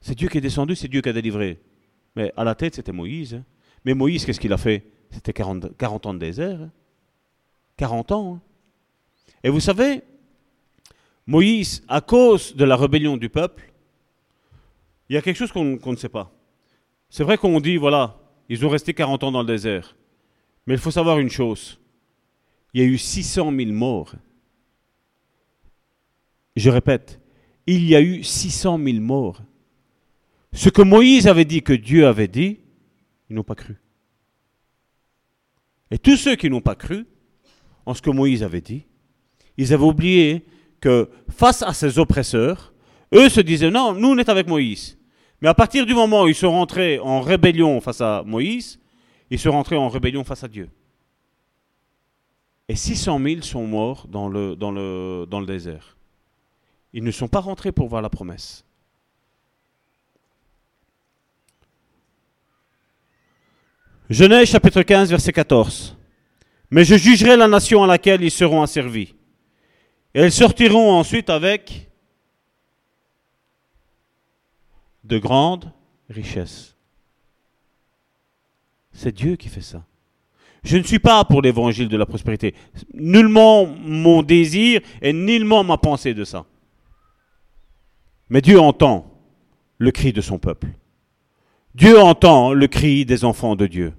[0.01, 1.61] c'est Dieu qui est descendu, c'est Dieu qui a délivré.
[2.17, 3.35] Mais à la tête, c'était Moïse.
[3.35, 3.45] Hein.
[3.85, 4.87] Mais Moïse, qu'est-ce qu'il a fait?
[5.11, 6.59] C'était 40, 40, ans de désert.
[7.77, 8.15] 40 hein.
[8.15, 8.35] ans.
[8.35, 8.41] Hein.
[9.45, 10.03] Et vous savez,
[11.27, 13.73] Moïse, à cause de la rébellion du peuple,
[15.09, 16.33] il y a quelque chose qu'on ne sait pas.
[17.11, 18.19] C'est vrai qu'on dit, voilà,
[18.49, 19.97] ils ont resté 40 ans dans le désert.
[20.67, 21.79] Mais il faut savoir une chose.
[22.75, 24.15] Il y a eu 600 000 morts.
[26.57, 27.21] Je répète,
[27.67, 29.43] il y a eu 600 000 morts.
[30.53, 32.61] Ce que Moïse avait dit que Dieu avait dit,
[33.29, 33.77] ils n'ont pas cru.
[35.91, 37.07] Et tous ceux qui n'ont pas cru
[37.85, 38.85] en ce que Moïse avait dit,
[39.57, 40.45] ils avaient oublié
[40.81, 42.73] que face à ces oppresseurs,
[43.15, 44.99] eux se disaient non, nous on est avec Moïse.
[45.41, 48.81] Mais à partir du moment où ils sont rentrés en rébellion face à Moïse,
[49.31, 50.71] ils sont rentrés en rébellion face à Dieu.
[52.69, 55.96] Et 600 000 sont morts dans le, désert.
[56.97, 58.65] Ils ne sont pas rentrés pour voir la promesse.
[64.09, 65.95] Genèse chapitre 15, verset 14.
[66.71, 69.15] Mais je jugerai la nation à laquelle ils seront asservis.
[70.15, 71.91] Et ils sortiront ensuite avec
[75.05, 75.71] de grandes
[76.09, 76.77] richesses.
[78.95, 79.85] C'est Dieu qui fait ça.
[80.65, 82.55] Je ne suis pas pour l'évangile de la prospérité.
[82.95, 86.47] Nullement mon désir et nullement ma pensée de ça.
[88.29, 89.13] Mais Dieu entend
[89.79, 90.69] le cri de son peuple.
[91.75, 93.93] Dieu entend le cri des enfants de Dieu.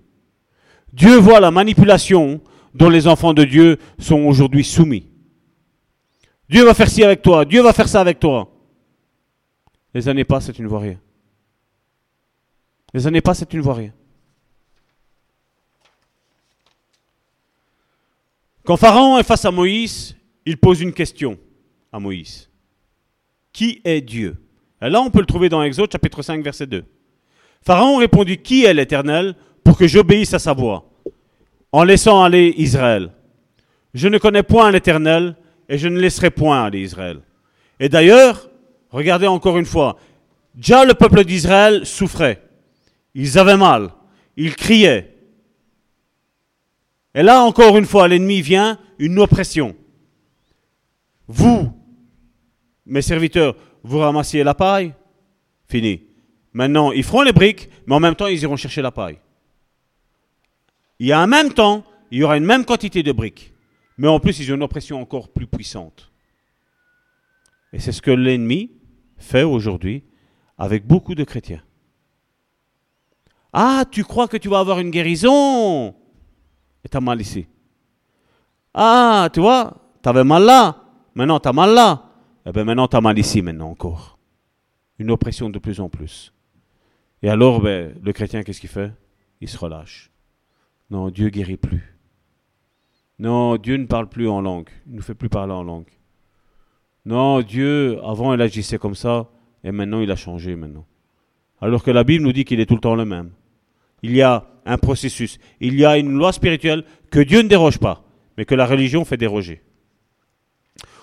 [0.94, 2.42] Dieu voit la manipulation
[2.74, 5.08] dont les enfants de Dieu sont aujourd'hui soumis.
[6.50, 8.52] Dieu va faire ci avec toi, Dieu va faire ça avec toi.
[9.94, 11.00] Les années passent et tu ne vois rien.
[12.94, 13.94] Les années passent et tu ne rien.
[18.64, 20.16] Quand Pharaon est face à Moïse,
[20.46, 21.38] il pose une question
[21.92, 22.50] à Moïse.
[23.54, 24.38] Qui est Dieu?
[24.82, 26.84] Là, on peut le trouver dans Exode chapitre 5, verset 2.
[27.62, 30.90] Pharaon répondit, Qui est l'Éternel pour que j'obéisse à sa voix
[31.72, 33.12] en laissant aller Israël?
[33.94, 35.36] Je ne connais point l'Éternel
[35.68, 37.22] et je ne laisserai point aller Israël.
[37.80, 38.50] Et d'ailleurs,
[38.90, 39.98] regardez encore une fois,
[40.56, 42.44] déjà le peuple d'Israël souffrait.
[43.16, 43.90] Ils avaient mal.
[44.36, 45.16] Ils criaient.
[47.16, 49.76] Et là, encore une fois, l'ennemi vient, une oppression.
[51.28, 51.72] Vous,
[52.88, 54.94] mes serviteurs, vous ramassiez la paille,
[55.68, 56.04] fini.
[56.54, 59.20] Maintenant, ils feront les briques, mais en même temps, ils iront chercher la paille.
[61.00, 63.54] Il y a en même temps, il y aura une même quantité de briques,
[63.98, 66.12] mais en plus, ils ont une oppression encore plus puissante.
[67.74, 68.72] Et c'est ce que l'ennemi
[69.18, 70.04] fait aujourd'hui
[70.58, 71.62] avec beaucoup de chrétiens.
[73.54, 75.90] Ah, tu crois que tu vas avoir une guérison?
[76.84, 77.48] Et tu as mal ici.
[78.74, 80.84] Ah, tu vois, tu avais mal là,
[81.14, 82.07] maintenant tu as mal là.
[82.48, 84.18] Eh bien maintenant tu as mal ici, maintenant encore.
[85.00, 86.34] Une oppression de plus en plus.
[87.22, 88.94] Et alors, ben, le chrétien, qu'est-ce qu'il fait?
[89.42, 90.12] Il se relâche.
[90.90, 91.98] Non, Dieu guérit plus.
[93.20, 94.70] Non, Dieu ne parle plus en langue.
[94.86, 95.90] Il ne nous fait plus parler en langue.
[97.06, 99.30] Non, Dieu, avant, il agissait comme ça,
[99.64, 100.86] et maintenant, il a changé maintenant.
[101.60, 103.32] Alors que la Bible nous dit qu'il est tout le temps le même.
[104.04, 107.80] Il y a un processus, il y a une loi spirituelle que Dieu ne déroge
[107.80, 108.06] pas,
[108.38, 109.64] mais que la religion fait déroger.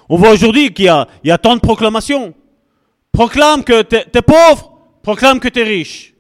[0.09, 0.85] On voit aujourd'hui qu'il
[1.25, 2.35] y a, tant de proclamations.
[3.13, 6.15] Proclame que tu es pauvre, proclame que tu es riche.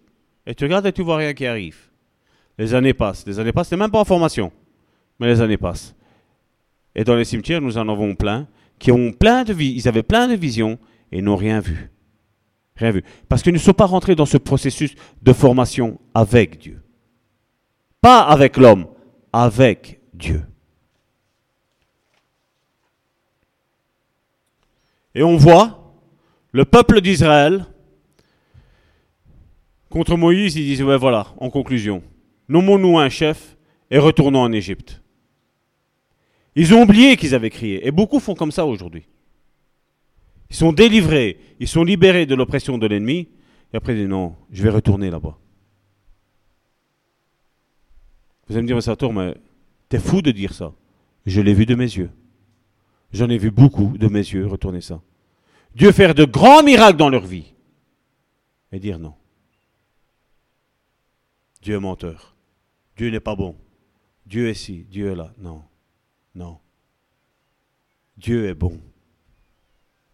[0.47, 1.77] Et tu regardes et tu vois rien qui arrive.
[2.59, 3.27] Les années passent.
[3.27, 4.53] Les années passent, c'est même pas en formation.
[5.19, 5.95] Mais les années passent.
[6.95, 8.47] Et dans les cimetières, nous en avons plein,
[8.79, 10.79] qui ont plein de vie, ils avaient plein de visions
[11.11, 11.91] et n'ont rien vu.
[12.77, 13.05] Rien vu.
[13.29, 16.83] Parce qu'ils ne sont pas rentrés dans ce processus de formation avec Dieu.
[18.01, 18.87] Pas avec l'homme,
[19.33, 20.43] avec Dieu.
[25.15, 25.95] Et on voit
[26.53, 27.67] le peuple d'Israël
[29.91, 32.03] contre Moïse, ils disent, voilà, en conclusion,
[32.49, 33.57] nommons-nous un chef
[33.91, 35.03] et retournons en Égypte.
[36.57, 39.07] Ils ont oublié qu'ils avaient crié, et beaucoup font comme ça aujourd'hui.
[40.51, 43.29] Ils sont délivrés, ils sont libérés de l'oppression de l'ennemi,
[43.73, 45.39] et après ils disent non, je vais retourner là-bas.
[48.47, 49.35] Vous allez me dire, Sator, mais
[49.89, 50.73] t'es fou de dire ça.
[51.25, 52.11] Je l'ai vu de mes yeux.
[53.15, 55.01] J'en ai vu beaucoup de mes yeux retourner ça.
[55.77, 57.55] Dieu faire de grands miracles dans leur vie.
[58.73, 59.15] Et dire non.
[61.63, 62.35] Dieu est menteur.
[62.97, 63.57] Dieu n'est pas bon.
[64.27, 65.33] Dieu est ci, Dieu est là.
[65.39, 65.63] Non.
[66.35, 66.59] Non.
[68.17, 68.81] Dieu est bon.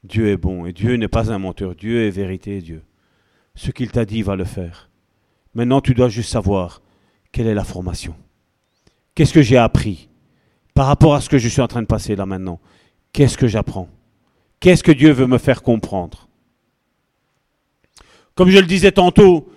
[0.04, 1.74] Dieu est bon et Dieu n'est pas un menteur.
[1.74, 2.82] Dieu est vérité, Dieu.
[3.54, 4.90] Ce qu'il t'a dit, va le faire.
[5.54, 6.82] Maintenant, tu dois juste savoir
[7.32, 8.14] quelle est la formation.
[9.14, 10.10] Qu'est-ce que j'ai appris
[10.74, 12.60] par rapport à ce que je suis en train de passer là maintenant?
[13.12, 13.88] Qu'est-ce que j'apprends?
[14.60, 16.28] Qu'est-ce que Dieu veut me faire comprendre?
[18.34, 19.50] Comme je le disais tantôt,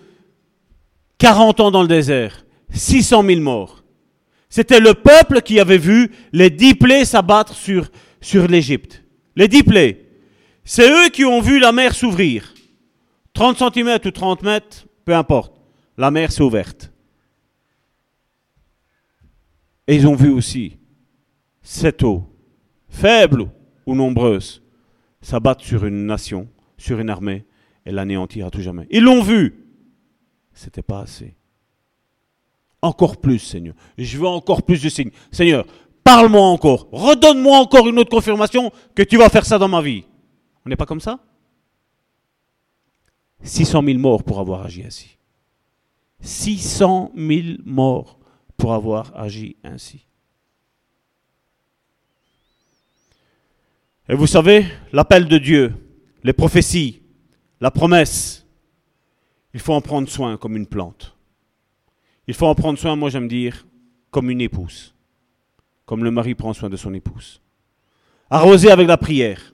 [1.17, 3.83] 40 ans dans le désert, 600 000 morts.
[4.49, 7.89] C'était le peuple qui avait vu les dix plaies s'abattre sur,
[8.47, 9.03] l'Égypte.
[9.35, 10.05] Les dix plaies.
[10.63, 12.53] C'est eux qui ont vu la mer s'ouvrir.
[13.33, 15.59] 30 cm ou 30 mètres, peu importe.
[15.97, 16.91] La mer s'est ouverte.
[19.87, 20.77] Et ils ont vu aussi
[21.61, 22.23] cette eau,
[22.93, 23.49] faible
[23.85, 24.61] ou nombreuse,
[25.21, 27.45] s'abattre sur une nation, sur une armée,
[27.85, 28.87] et l'anéantir à tout jamais.
[28.91, 29.65] Ils l'ont vu.
[30.53, 31.35] C'était pas assez.
[32.81, 33.75] Encore plus, Seigneur.
[33.97, 35.11] Je veux encore plus de signes.
[35.31, 35.65] Seigneur,
[36.03, 36.87] parle-moi encore.
[36.91, 40.05] Redonne-moi encore une autre confirmation que tu vas faire ça dans ma vie.
[40.65, 41.19] On n'est pas comme ça?
[43.41, 45.17] 600 000 morts pour avoir agi ainsi.
[46.21, 48.17] 600 000 morts
[48.55, 50.05] pour avoir agi ainsi.
[54.09, 55.73] Et vous savez, l'appel de Dieu,
[56.23, 57.01] les prophéties,
[57.61, 58.45] la promesse,
[59.53, 61.15] il faut en prendre soin comme une plante.
[62.27, 63.65] Il faut en prendre soin, moi j'aime dire,
[64.11, 64.93] comme une épouse,
[65.85, 67.41] comme le mari prend soin de son épouse.
[68.29, 69.53] Arrosé avec la prière,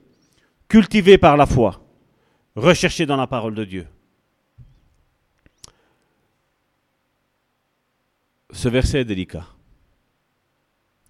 [0.68, 1.84] cultivé par la foi,
[2.56, 3.86] recherché dans la parole de Dieu.
[8.52, 9.46] Ce verset est délicat.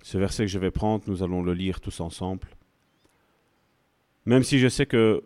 [0.03, 2.47] Ce verset que je vais prendre, nous allons le lire tous ensemble.
[4.27, 5.23] Même si je sais que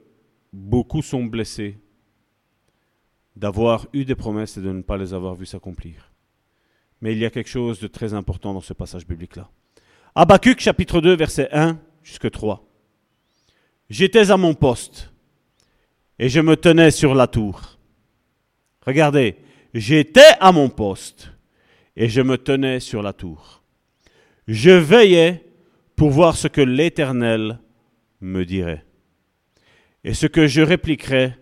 [0.52, 1.78] beaucoup sont blessés
[3.36, 6.12] d'avoir eu des promesses et de ne pas les avoir vues s'accomplir.
[7.00, 9.50] Mais il y a quelque chose de très important dans ce passage biblique-là.
[10.14, 12.64] Habakkuk chapitre 2 verset 1 jusqu'à 3.
[13.90, 15.12] J'étais à mon poste
[16.18, 17.78] et je me tenais sur la tour.
[18.86, 19.36] Regardez,
[19.74, 21.32] j'étais à mon poste
[21.96, 23.62] et je me tenais sur la tour.
[24.46, 25.44] Je veillais
[25.96, 27.58] pour voir ce que l'Éternel
[28.24, 28.84] me dirait.
[30.02, 31.34] et ce que je répliquerai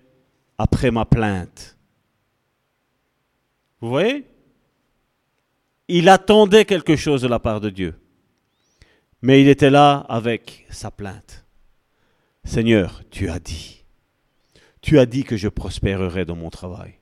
[0.59, 1.77] après ma plainte.
[3.81, 4.25] Vous voyez?
[5.89, 7.95] Il attendait quelque chose de la part de Dieu.
[9.21, 11.45] Mais il était là avec sa plainte.
[12.45, 13.85] Seigneur, tu as dit.
[14.81, 16.95] Tu as dit que je prospérerai dans mon travail.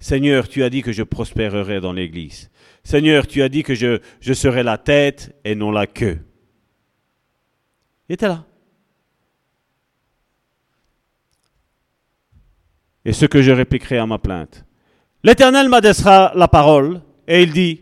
[0.00, 2.50] Seigneur, tu as dit que je prospérerai dans l'Église.
[2.84, 6.18] Seigneur, tu as dit que je, je serai la tête et non la queue.
[8.08, 8.46] Il était là.
[13.04, 14.64] Et ce que je répliquerai à ma plainte.
[15.24, 17.80] L'Éternel m'adressera la parole et il dit,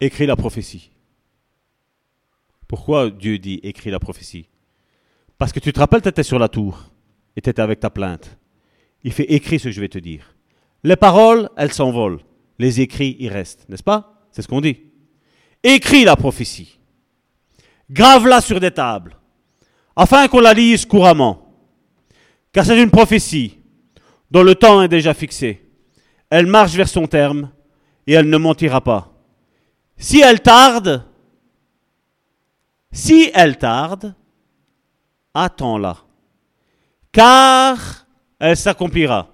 [0.00, 0.90] écris la prophétie.
[2.68, 4.48] Pourquoi Dieu dit écris la prophétie?
[5.38, 6.90] Parce que tu te rappelles, tu étais sur la tour
[7.36, 8.38] et tu étais avec ta plainte.
[9.04, 10.34] Il fait écris ce que je vais te dire.
[10.82, 12.20] Les paroles, elles s'envolent.
[12.58, 13.68] Les écrits, ils restent.
[13.68, 14.26] N'est-ce pas?
[14.30, 14.80] C'est ce qu'on dit.
[15.62, 16.78] Écris la prophétie.
[17.90, 19.16] Grave-la sur des tables,
[19.94, 21.45] afin qu'on la lise couramment.
[22.56, 23.58] Car c'est une prophétie
[24.30, 25.62] dont le temps est déjà fixé.
[26.30, 27.52] Elle marche vers son terme
[28.06, 29.12] et elle ne mentira pas.
[29.98, 31.04] Si elle tarde,
[32.90, 34.14] si elle tarde,
[35.34, 35.98] attends-la,
[37.12, 38.06] car
[38.38, 39.28] elle s'accomplira.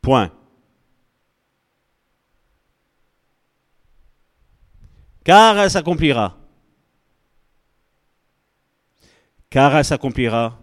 [0.00, 0.32] Point.
[5.22, 6.34] Car elle s'accomplira.
[9.50, 10.61] Car elle s'accomplira,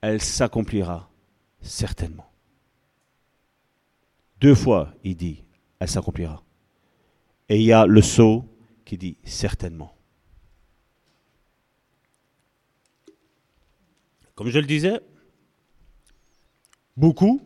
[0.00, 1.10] elle s'accomplira
[1.60, 2.30] certainement.
[4.40, 5.44] Deux fois, il dit,
[5.78, 6.42] elle s'accomplira.
[7.48, 8.44] Et il y a le sceau
[8.84, 9.94] qui dit certainement.
[14.34, 15.00] Comme je le disais,
[16.96, 17.42] beaucoup,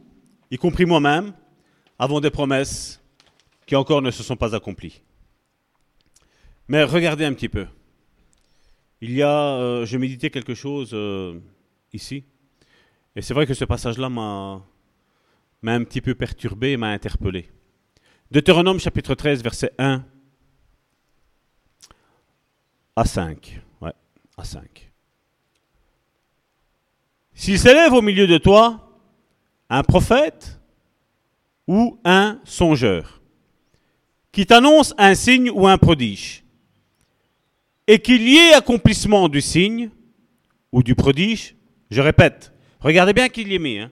[0.50, 1.34] y compris moi-même,
[1.98, 3.02] avons des promesses
[3.66, 5.02] qui encore ne se sont pas accomplies.
[6.68, 7.66] Mais regardez un petit peu.
[9.00, 11.40] Il y a, euh, je méditais quelque chose euh,
[11.92, 12.24] ici,
[13.16, 14.62] et c'est vrai que ce passage-là m'a,
[15.64, 17.48] un petit peu perturbé m'a interpellé.
[18.30, 20.04] Deutéronome chapitre 13, verset 1
[22.96, 23.60] à 5.
[23.80, 23.92] Ouais,
[24.36, 24.90] à 5.
[27.34, 28.80] S'il s'élève au milieu de toi
[29.68, 30.60] un prophète
[31.66, 33.20] ou un songeur
[34.32, 36.44] qui t'annonce un signe ou un prodige,
[37.86, 39.90] et qu'il y ait accomplissement du signe
[40.72, 41.54] ou du prodige,
[41.90, 42.53] je répète,
[42.85, 43.91] regardez bien qu'il y ait mis, hein,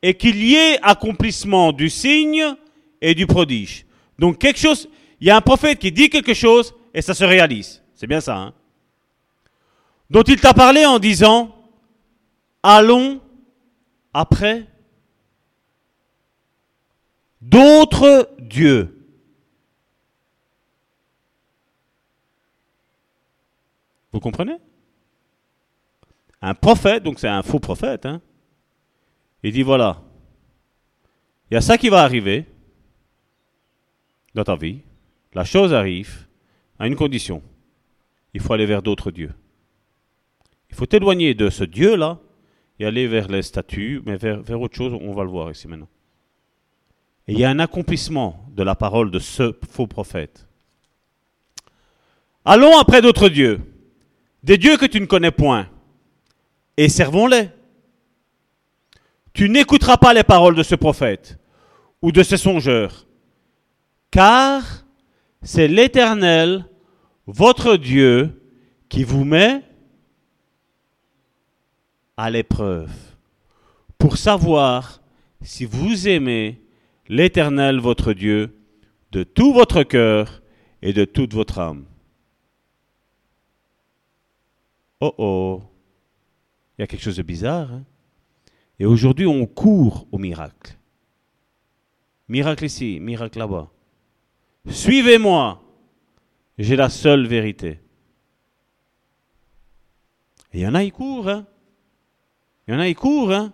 [0.00, 2.54] et qu'il y ait accomplissement du signe
[3.02, 3.84] et du prodige.
[4.18, 4.88] Donc quelque chose,
[5.20, 7.82] il y a un prophète qui dit quelque chose et ça se réalise.
[7.94, 8.36] C'est bien ça.
[8.36, 8.54] Hein
[10.12, 11.56] dont il t'a parlé en disant,
[12.62, 13.22] allons
[14.12, 14.66] après
[17.40, 19.08] d'autres dieux.
[24.12, 24.58] Vous comprenez?
[26.42, 28.20] Un prophète, donc c'est un faux prophète, hein,
[29.42, 30.02] il dit voilà,
[31.50, 32.46] il y a ça qui va arriver
[34.34, 34.80] dans ta vie.
[35.34, 36.26] La chose arrive
[36.78, 37.42] à une condition.
[38.34, 39.32] Il faut aller vers d'autres dieux.
[40.70, 42.18] Il faut t'éloigner de ce Dieu-là
[42.78, 45.68] et aller vers les statues, mais vers, vers autre chose, on va le voir ici
[45.68, 45.88] maintenant.
[47.28, 50.48] Et il y a un accomplissement de la parole de ce faux prophète.
[52.44, 53.60] Allons après d'autres dieux,
[54.42, 55.68] des dieux que tu ne connais point,
[56.76, 57.50] et servons-les.
[59.32, 61.38] Tu n'écouteras pas les paroles de ce prophète
[62.02, 63.06] ou de ce songeur,
[64.10, 64.84] car
[65.42, 66.66] c'est l'Éternel,
[67.26, 68.40] votre Dieu,
[68.88, 69.62] qui vous met
[72.16, 72.90] à l'épreuve
[73.98, 75.00] pour savoir
[75.40, 76.60] si vous aimez
[77.08, 78.54] l'Éternel votre Dieu
[79.12, 80.42] de tout votre cœur
[80.82, 81.84] et de toute votre âme.
[85.00, 85.62] Oh oh,
[86.82, 87.72] il y a quelque chose de bizarre.
[87.72, 87.84] Hein?
[88.80, 90.76] Et aujourd'hui, on court au miracle.
[92.26, 93.70] Miracle ici, miracle là-bas.
[94.68, 95.62] Suivez-moi,
[96.58, 97.78] j'ai la seule vérité.
[100.52, 101.28] Et il y en a, ils courent.
[101.28, 101.46] Hein?
[102.66, 103.32] Il y en a, ils courent.
[103.32, 103.52] Hein?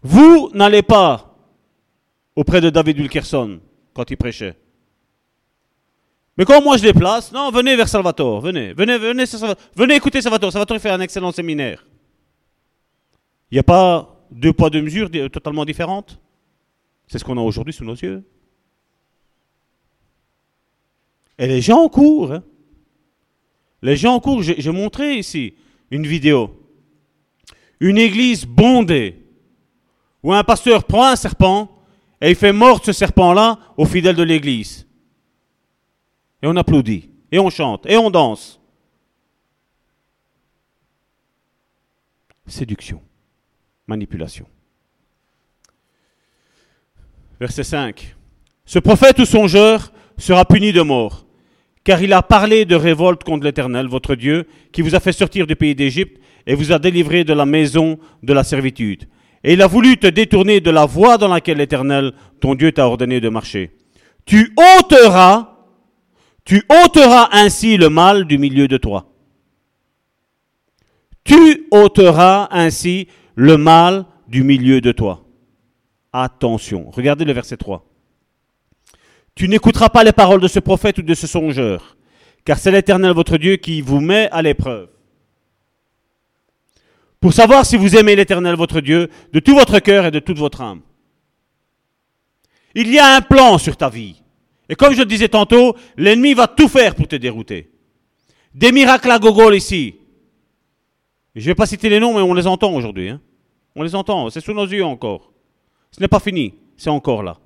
[0.00, 1.36] Vous n'allez pas
[2.34, 3.60] auprès de David Wilkerson
[3.92, 4.56] quand il prêchait.
[6.38, 9.24] Mais quand moi je déplace, non, venez vers Salvatore, venez, venez, venez,
[9.74, 10.52] venez écouter Salvatore.
[10.52, 11.84] Salvatore fait un excellent séminaire.
[13.50, 16.20] Il n'y a pas deux poids, deux mesures totalement différentes?
[17.08, 18.22] C'est ce qu'on a aujourd'hui sous nos yeux.
[21.38, 22.32] Et les gens courent.
[22.32, 22.44] Hein.
[23.82, 24.42] Les gens courent.
[24.42, 25.54] J'ai montré ici
[25.90, 26.54] une vidéo.
[27.80, 29.24] Une église bondée
[30.22, 31.68] où un pasteur prend un serpent
[32.20, 34.87] et il fait mordre ce serpent-là aux fidèles de l'église.
[36.42, 38.58] Et on applaudit, et on chante, et on danse.
[42.50, 43.00] séduction,
[43.86, 44.46] manipulation.
[47.40, 48.16] Verset 5.
[48.64, 51.26] Ce prophète ou songeur sera puni de mort,
[51.84, 55.46] car il a parlé de révolte contre l'Éternel, votre Dieu, qui vous a fait sortir
[55.46, 59.08] du pays d'Égypte et vous a délivré de la maison de la servitude.
[59.44, 62.86] Et il a voulu te détourner de la voie dans laquelle l'Éternel, ton Dieu, t'a
[62.86, 63.70] ordonné de marcher.
[64.26, 65.57] Tu ôteras,
[66.48, 69.12] tu ôteras ainsi le mal du milieu de toi.
[71.22, 75.26] Tu ôteras ainsi le mal du milieu de toi.
[76.10, 77.84] Attention, regardez le verset 3.
[79.34, 81.98] Tu n'écouteras pas les paroles de ce prophète ou de ce songeur,
[82.46, 84.88] car c'est l'Éternel votre Dieu qui vous met à l'épreuve.
[87.20, 90.38] Pour savoir si vous aimez l'Éternel votre Dieu de tout votre cœur et de toute
[90.38, 90.80] votre âme.
[92.74, 94.22] Il y a un plan sur ta vie.
[94.68, 97.70] Et comme je le disais tantôt, l'ennemi va tout faire pour te dérouter.
[98.54, 99.96] Des miracles à gogol ici.
[101.34, 103.08] Je ne vais pas citer les noms, mais on les entend aujourd'hui.
[103.10, 103.20] Hein.
[103.74, 105.32] On les entend, c'est sous nos yeux encore.
[105.92, 107.38] Ce n'est pas fini, c'est encore là.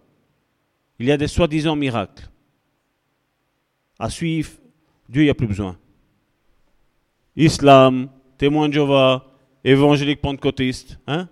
[0.98, 2.28] Il y a des soi-disant miracles.
[3.98, 4.50] À suivre,
[5.08, 5.76] Dieu n'y a plus besoin.
[7.36, 8.08] Islam,
[8.38, 9.30] témoin de Jéhovah,
[9.64, 10.98] évangélique pentecôtiste.
[11.06, 11.28] Hein?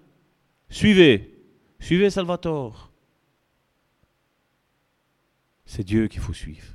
[0.68, 1.34] Suivez.
[1.78, 2.89] Suivez Salvatore.
[5.70, 6.66] C'est Dieu qu'il faut suivre.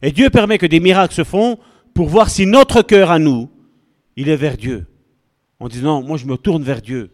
[0.00, 1.58] Et Dieu permet que des miracles se font
[1.92, 3.50] pour voir si notre cœur à nous,
[4.14, 4.86] il est vers Dieu.
[5.58, 7.10] En disant, moi je me tourne vers Dieu.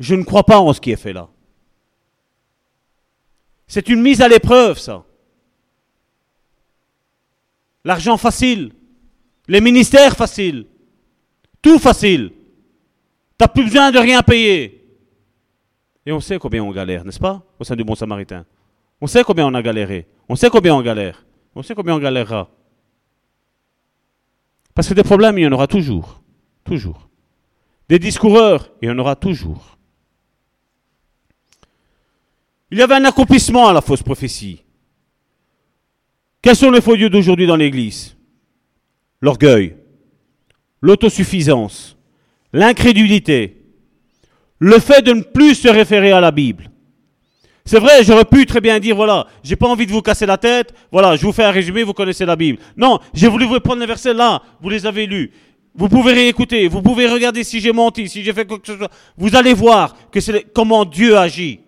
[0.00, 1.30] Je ne crois pas en ce qui est fait là.
[3.66, 5.06] C'est une mise à l'épreuve, ça.
[7.82, 8.72] L'argent facile,
[9.48, 10.66] les ministères faciles,
[11.62, 12.32] tout facile.
[12.32, 12.36] Tu
[13.40, 14.84] n'as plus besoin de rien payer.
[16.04, 18.44] Et on sait combien on galère, n'est-ce pas, au sein du Bon Samaritain?
[19.02, 20.06] On sait combien on a galéré.
[20.28, 21.26] On sait combien on galère.
[21.56, 22.48] On sait combien on galérera.
[24.74, 26.22] Parce que des problèmes, il y en aura toujours.
[26.62, 27.08] Toujours.
[27.88, 29.76] Des discoureurs, il y en aura toujours.
[32.70, 34.62] Il y avait un accomplissement à la fausse prophétie.
[36.40, 38.16] Quels sont les faux dieux d'aujourd'hui dans l'Église?
[39.20, 39.76] L'orgueil,
[40.80, 41.98] l'autosuffisance,
[42.52, 43.64] l'incrédulité,
[44.60, 46.71] le fait de ne plus se référer à la Bible.
[47.64, 50.36] C'est vrai, j'aurais pu très bien dire, voilà, j'ai pas envie de vous casser la
[50.36, 52.58] tête, voilà, je vous fais un résumé, vous connaissez la Bible.
[52.76, 55.30] Non, j'ai voulu vous prendre les versets là, vous les avez lus.
[55.74, 58.76] Vous pouvez réécouter, vous pouvez regarder si j'ai menti, si j'ai fait quoi que ce
[58.76, 58.90] soit.
[59.16, 61.60] Vous allez voir que c'est comment Dieu agit.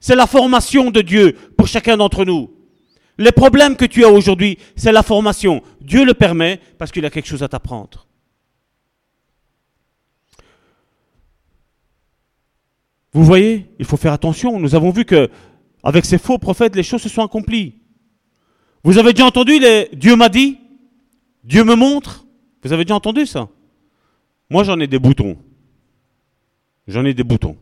[0.00, 2.50] C'est la formation de Dieu pour chacun d'entre nous.
[3.18, 5.62] Les problèmes que tu as aujourd'hui, c'est la formation.
[5.80, 8.07] Dieu le permet parce qu'il a quelque chose à t'apprendre.
[13.18, 14.60] Vous voyez, il faut faire attention.
[14.60, 15.28] Nous avons vu que
[15.82, 17.74] avec ces faux prophètes, les choses se sont accomplies.
[18.84, 20.60] Vous avez déjà entendu les Dieu m'a dit,
[21.42, 22.24] Dieu me montre?
[22.62, 23.48] Vous avez déjà entendu ça?
[24.48, 25.36] Moi, j'en ai des boutons.
[26.86, 27.56] J'en ai des boutons.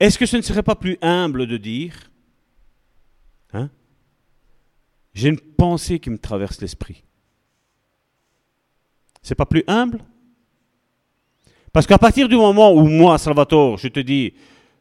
[0.00, 2.10] Est-ce que ce ne serait pas plus humble de dire
[3.52, 3.70] hein,
[5.14, 7.04] J'ai une pensée qui me traverse l'esprit.
[9.22, 10.00] C'est pas plus humble?
[11.76, 14.32] Parce qu'à partir du moment où moi, Salvatore, je te dis,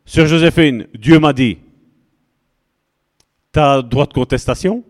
[0.06, 1.58] Sœur Joséphine, Dieu m'a dit,
[3.52, 4.82] tu as droit de contestation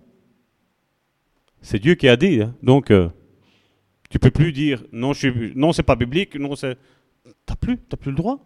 [1.63, 2.43] C'est Dieu qui a dit.
[2.43, 2.53] Hein.
[2.61, 3.09] Donc, euh,
[4.11, 6.77] tu peux plus dire, non, je suis, non, c'est pas biblique, non, c'est.
[7.43, 8.37] T'as plus, t'as plus le droit.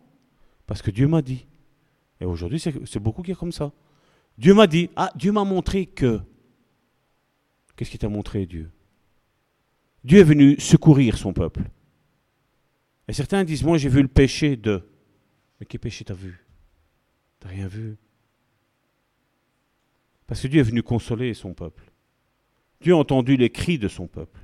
[0.65, 1.45] Parce que Dieu m'a dit.
[2.21, 3.73] Et aujourd'hui, c'est beaucoup qui est comme ça.
[4.37, 6.21] Dieu m'a dit, ah, Dieu m'a montré que.
[7.75, 8.71] Qu'est-ce qu'il t'a montré, Dieu?
[10.05, 11.63] Dieu est venu secourir son peuple.
[13.09, 14.87] Et certains disent, moi j'ai vu le péché de.
[15.59, 16.45] Mais quel péché t'as vu?
[17.39, 17.97] T'as rien vu?
[20.27, 21.91] Parce que Dieu est venu consoler son peuple.
[22.79, 24.39] Dieu a entendu les cris de son peuple.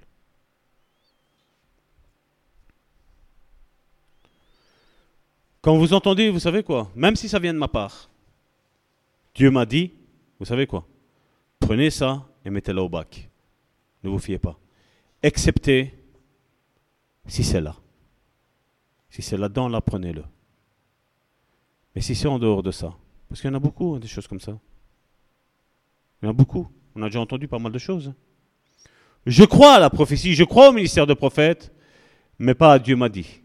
[5.61, 6.91] Quand vous entendez, vous savez quoi?
[6.95, 8.09] Même si ça vient de ma part,
[9.35, 9.93] Dieu m'a dit,
[10.39, 10.87] vous savez quoi?
[11.59, 13.29] Prenez ça et mettez-le au bac.
[14.01, 14.59] Ne vous fiez pas.
[15.21, 15.93] Excepté
[17.27, 17.75] si c'est là.
[19.15, 20.25] Si c'est là-dedans, là, prenez-le.
[21.95, 22.93] Mais si c'est en dehors de ça,
[23.29, 24.59] parce qu'il y en a beaucoup, hein, des choses comme ça.
[26.21, 26.67] Il y en a beaucoup.
[26.95, 28.13] On a déjà entendu pas mal de choses.
[29.25, 31.73] Je crois à la prophétie, je crois au ministère de prophète,
[32.39, 33.39] mais pas à Dieu m'a dit.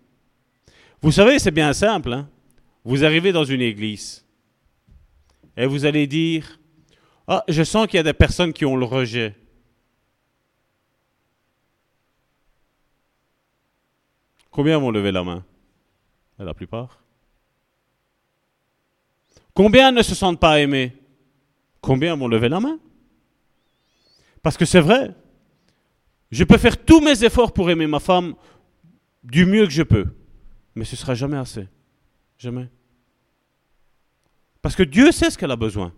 [1.02, 2.14] Vous savez, c'est bien simple.
[2.14, 2.28] Hein.
[2.82, 4.26] Vous arrivez dans une église
[5.56, 6.58] et vous allez dire,
[7.28, 9.36] ah, je sens qu'il y a des personnes qui ont le rejet.
[14.50, 15.44] Combien vont lever la main?
[16.40, 17.02] La plupart.
[19.52, 20.96] Combien ne se sentent pas aimés?
[21.82, 22.78] Combien vont lever la main?
[24.42, 25.14] Parce que c'est vrai,
[26.30, 28.34] Je peux faire tous mes efforts pour aimer ma femme
[29.24, 30.06] du mieux que je peux,
[30.76, 31.66] mais ce sera jamais assez.
[32.38, 32.68] Jamais.
[34.62, 35.92] Parce que Dieu sait ce qu'elle a besoin.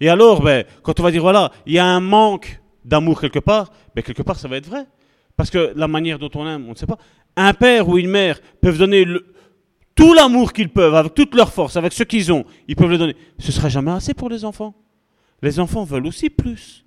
[0.00, 3.38] Et alors, ben, quand on va dire, voilà, il y a un manque d'amour quelque
[3.38, 4.86] part, ben, quelque part, ça va être vrai.
[5.34, 6.98] Parce que la manière dont on aime, on ne sait pas.
[7.36, 9.06] Un père ou une mère peuvent donner
[9.94, 12.98] tout l'amour qu'ils peuvent, avec toute leur force, avec ce qu'ils ont, ils peuvent le
[12.98, 13.16] donner.
[13.38, 14.74] Ce sera jamais assez pour les enfants.
[15.42, 16.84] Les enfants veulent aussi plus.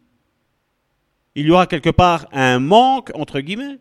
[1.36, 3.80] Il y aura quelque part un manque, entre guillemets.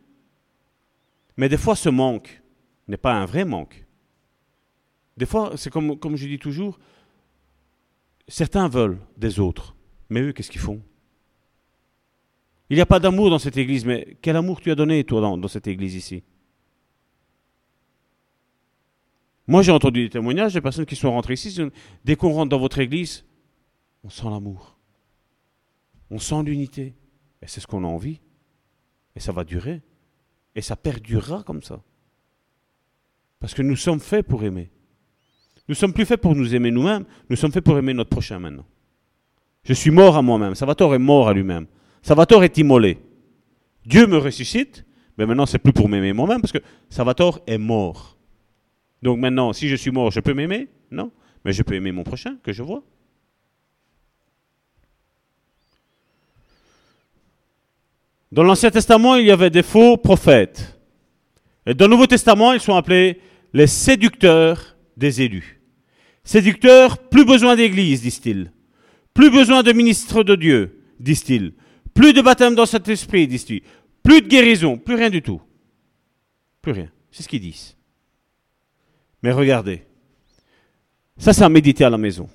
[1.36, 2.42] Mais des fois, ce manque
[2.86, 3.86] n'est pas un vrai manque.
[5.16, 6.78] Des fois, c'est comme, je dis toujours,
[8.28, 9.74] certains veulent des autres,
[10.10, 10.80] mais eux, qu'est-ce qu'ils font?
[12.70, 15.20] Il n'y a pas d'amour dans cette église, mais quel amour tu as donné, toi,
[15.20, 16.22] dans cette église ici?
[19.48, 21.58] Moi, j'ai entendu des témoignages de personnes qui sont rentrées ici.
[22.04, 23.24] Dès qu'on rentre dans votre église,
[24.04, 24.78] on sent l'amour.
[26.10, 26.94] On sent l'unité.
[27.40, 28.20] Et c'est ce qu'on a envie.
[29.16, 29.80] Et ça va durer.
[30.54, 31.80] Et ça perdurera comme ça.
[33.40, 34.70] Parce que nous sommes faits pour aimer.
[35.66, 38.38] Nous sommes plus faits pour nous aimer nous-mêmes, nous sommes faits pour aimer notre prochain
[38.38, 38.64] maintenant.
[39.64, 40.54] Je suis mort à moi-même.
[40.54, 41.66] Salvatore est mort à lui-même.
[42.02, 42.98] Salvatore est immolé.
[43.84, 44.84] Dieu me ressuscite,
[45.16, 46.58] mais maintenant c'est plus pour m'aimer moi-même parce que
[46.88, 48.17] Salvatore est mort.
[49.02, 50.68] Donc maintenant, si je suis mort, je peux m'aimer?
[50.90, 51.12] Non.
[51.44, 52.82] Mais je peux aimer mon prochain que je vois.
[58.30, 60.78] Dans l'Ancien Testament, il y avait des faux prophètes.
[61.64, 63.20] Et dans le Nouveau Testament, ils sont appelés
[63.54, 65.62] les séducteurs des élus.
[66.24, 68.52] Séducteurs, plus besoin d'église, disent-ils.
[69.14, 71.54] Plus besoin de ministres de Dieu, disent-ils.
[71.94, 73.62] Plus de baptême dans cet esprit, disent-ils.
[74.02, 75.40] Plus de guérison, plus rien du tout.
[76.60, 76.90] Plus rien.
[77.10, 77.77] C'est ce qu'ils disent.
[79.22, 79.84] Mais regardez.
[81.16, 82.28] Ça, c'est à méditer à la maison.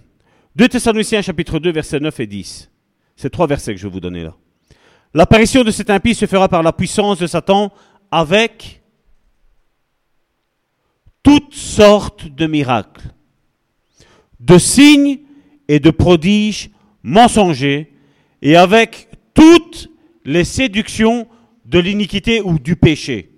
[0.56, 2.70] 2 Thessaloniciens chapitre 2, versets 9 et 10.
[3.16, 4.36] C'est trois versets que je vais vous donner là.
[5.14, 7.72] L'apparition de cet impie se fera par la puissance de Satan
[8.12, 8.82] avec
[11.22, 13.14] toutes sortes de miracles,
[14.40, 15.20] de signes
[15.68, 16.70] et de prodiges
[17.04, 17.94] mensongers,
[18.42, 19.90] et avec toutes
[20.26, 21.28] les séductions
[21.66, 23.32] de l'iniquité ou du péché.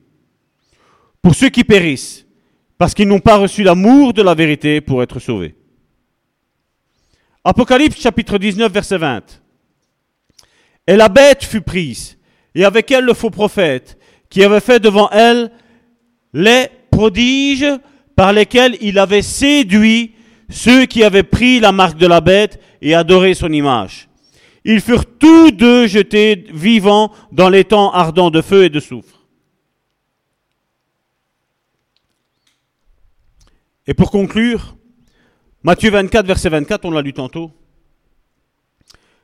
[1.21, 2.24] Pour ceux qui périssent,
[2.77, 5.55] parce qu'ils n'ont pas reçu l'amour de la vérité pour être sauvés.
[7.43, 9.41] Apocalypse chapitre 19, verset 20.
[10.87, 12.17] Et la bête fut prise,
[12.53, 13.97] et avec elle le faux prophète,
[14.29, 15.51] qui avait fait devant elle
[16.33, 17.71] les prodiges
[18.15, 20.13] par lesquels il avait séduit
[20.49, 24.09] ceux qui avaient pris la marque de la bête et adoré son image.
[24.63, 29.14] Ils furent tous deux jetés vivants dans les temps ardents de feu et de soufre.
[33.87, 34.75] Et pour conclure,
[35.63, 37.51] Matthieu 24, verset 24, on l'a lu tantôt.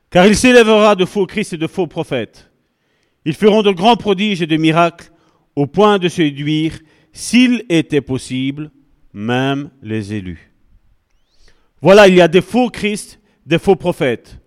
[0.10, 2.52] Car il s'élèvera de faux Christ et de faux prophètes.
[3.26, 5.12] Ils feront de grands prodiges et de miracles
[5.56, 6.80] au point de séduire,
[7.14, 8.72] s'il était possible,
[9.14, 10.52] même les élus.
[11.82, 14.40] Voilà, il y a des faux Christ, des faux prophètes.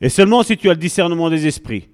[0.00, 1.88] Et seulement si tu as le discernement des esprits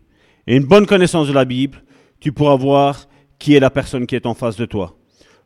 [0.46, 1.82] et une bonne connaissance de la Bible,
[2.20, 3.08] tu pourras voir
[3.38, 4.96] qui est la personne qui est en face de toi.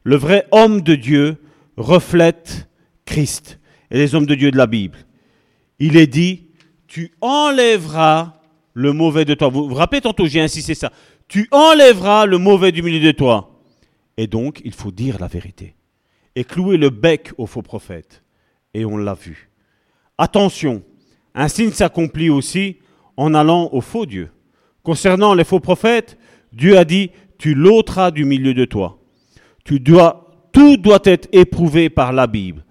[0.05, 1.39] Le vrai homme de Dieu
[1.77, 2.69] reflète
[3.05, 3.59] Christ
[3.91, 4.99] et les hommes de Dieu de la Bible.
[5.79, 6.49] Il est dit,
[6.87, 8.41] tu enlèveras
[8.75, 9.49] le mauvais de toi.
[9.49, 10.93] Vous vous rappelez tantôt, j'ai insisté ça.
[11.29, 13.61] Tu enlèveras le mauvais du milieu de toi.
[14.17, 15.75] Et donc, il faut dire la vérité.
[16.37, 18.23] Et clouer le bec au faux prophète.
[18.75, 19.51] Et on l'a vu.
[20.19, 20.83] Attention,
[21.35, 22.79] un signe s'accomplit aussi
[23.17, 24.31] en allant au faux Dieu.
[24.83, 26.19] Concernant les faux prophètes,
[26.53, 28.99] Dieu a dit, tu l'ôteras du milieu de toi.
[29.65, 32.65] Tu dois, tout doit être éprouvé par la Bible.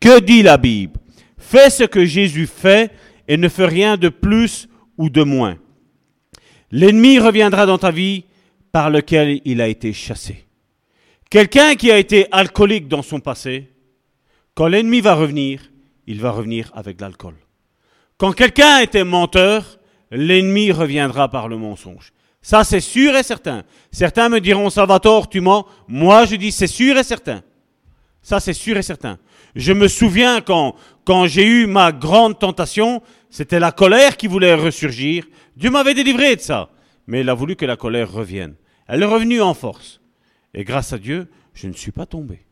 [0.00, 0.98] Que dit la Bible?
[1.38, 2.90] Fais ce que Jésus fait
[3.28, 4.68] et ne fais rien de plus
[4.98, 5.56] ou de moins.
[6.70, 8.24] L'ennemi reviendra dans ta vie
[8.72, 10.44] par lequel il a été chassé.
[11.30, 13.70] Quelqu'un qui a été alcoolique dans son passé,
[14.54, 15.70] quand l'ennemi va revenir,
[16.06, 17.34] il va revenir avec l'alcool.
[18.18, 19.78] Quand quelqu'un était menteur,
[20.10, 22.12] l'ennemi reviendra par le mensonge.
[22.46, 23.64] Ça, c'est sûr et certain.
[23.90, 25.66] Certains me diront, Salvatore, tu mens.
[25.88, 27.42] Moi, je dis, c'est sûr et certain.
[28.22, 29.18] Ça, c'est sûr et certain.
[29.56, 34.54] Je me souviens quand, quand j'ai eu ma grande tentation, c'était la colère qui voulait
[34.54, 35.26] ressurgir.
[35.56, 36.70] Dieu m'avait délivré de ça.
[37.08, 38.54] Mais il a voulu que la colère revienne.
[38.86, 40.00] Elle est revenue en force.
[40.54, 42.46] Et grâce à Dieu, je ne suis pas tombé.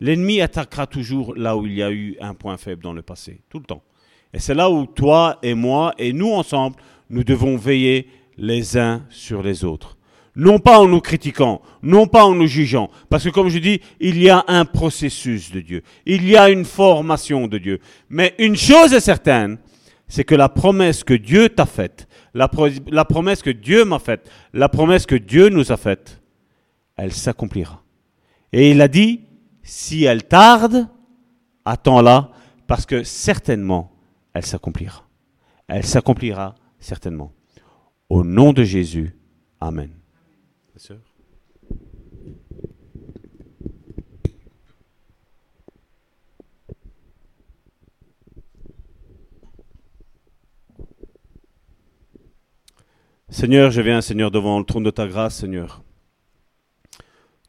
[0.00, 3.42] L'ennemi attaquera toujours là où il y a eu un point faible dans le passé,
[3.48, 3.84] tout le temps.
[4.34, 6.74] Et c'est là où toi et moi et nous ensemble,
[7.10, 9.96] nous devons veiller les uns sur les autres
[10.34, 13.82] non pas en nous critiquant, non pas en nous jugeant, parce que comme je dis,
[14.00, 17.80] il y a un processus de Dieu, il y a une formation de Dieu.
[18.08, 19.58] Mais une chose est certaine,
[20.08, 23.98] c'est que la promesse que Dieu t'a faite, la, pro- la promesse que Dieu m'a
[23.98, 26.22] faite, la promesse que Dieu nous a faite,
[26.96, 27.82] elle s'accomplira.
[28.54, 29.20] Et il a dit,
[29.62, 30.88] si elle tarde,
[31.66, 32.30] attends-la,
[32.66, 33.92] parce que certainement,
[34.32, 35.04] elle s'accomplira.
[35.68, 37.32] Elle s'accomplira certainement.
[38.12, 39.16] Au nom de Jésus,
[39.58, 39.88] Amen.
[53.30, 55.82] Seigneur, je viens, Seigneur, devant le trône de ta grâce, Seigneur.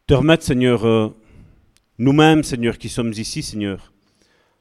[0.07, 1.09] Te remettre, Seigneur, euh,
[1.97, 3.91] nous-mêmes, Seigneur, qui sommes ici, Seigneur,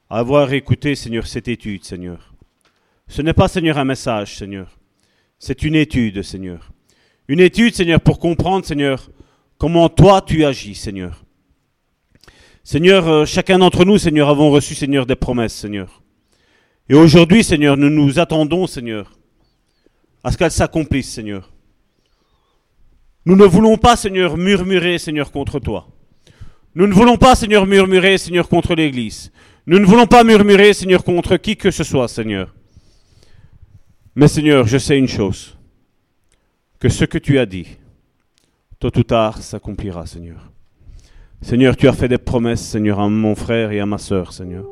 [0.09, 2.33] à avoir écouté, Seigneur, cette étude, Seigneur.
[3.07, 4.77] Ce n'est pas, Seigneur, un message, Seigneur.
[5.45, 6.71] C'est une étude, Seigneur.
[7.27, 9.11] Une étude, Seigneur, pour comprendre, Seigneur,
[9.57, 11.25] comment toi tu agis, Seigneur.
[12.63, 16.01] Seigneur, euh, chacun d'entre nous, Seigneur, avons reçu, Seigneur, des promesses, Seigneur.
[16.87, 19.19] Et aujourd'hui, Seigneur, nous nous attendons, Seigneur,
[20.23, 21.51] à ce qu'elles s'accomplissent, Seigneur.
[23.25, 25.89] Nous ne voulons pas, Seigneur, murmurer, Seigneur, contre toi.
[26.73, 29.29] Nous ne voulons pas, Seigneur, murmurer, Seigneur, contre l'Église.
[29.67, 32.55] Nous ne voulons pas murmurer, Seigneur, contre qui que ce soit, Seigneur.
[34.15, 35.57] Mais, Seigneur, je sais une chose,
[36.79, 37.77] que ce que tu as dit,
[38.79, 40.51] tôt ou tard, s'accomplira, Seigneur.
[41.41, 44.65] Seigneur, tu as fait des promesses, Seigneur, à mon frère et à ma sœur, Seigneur.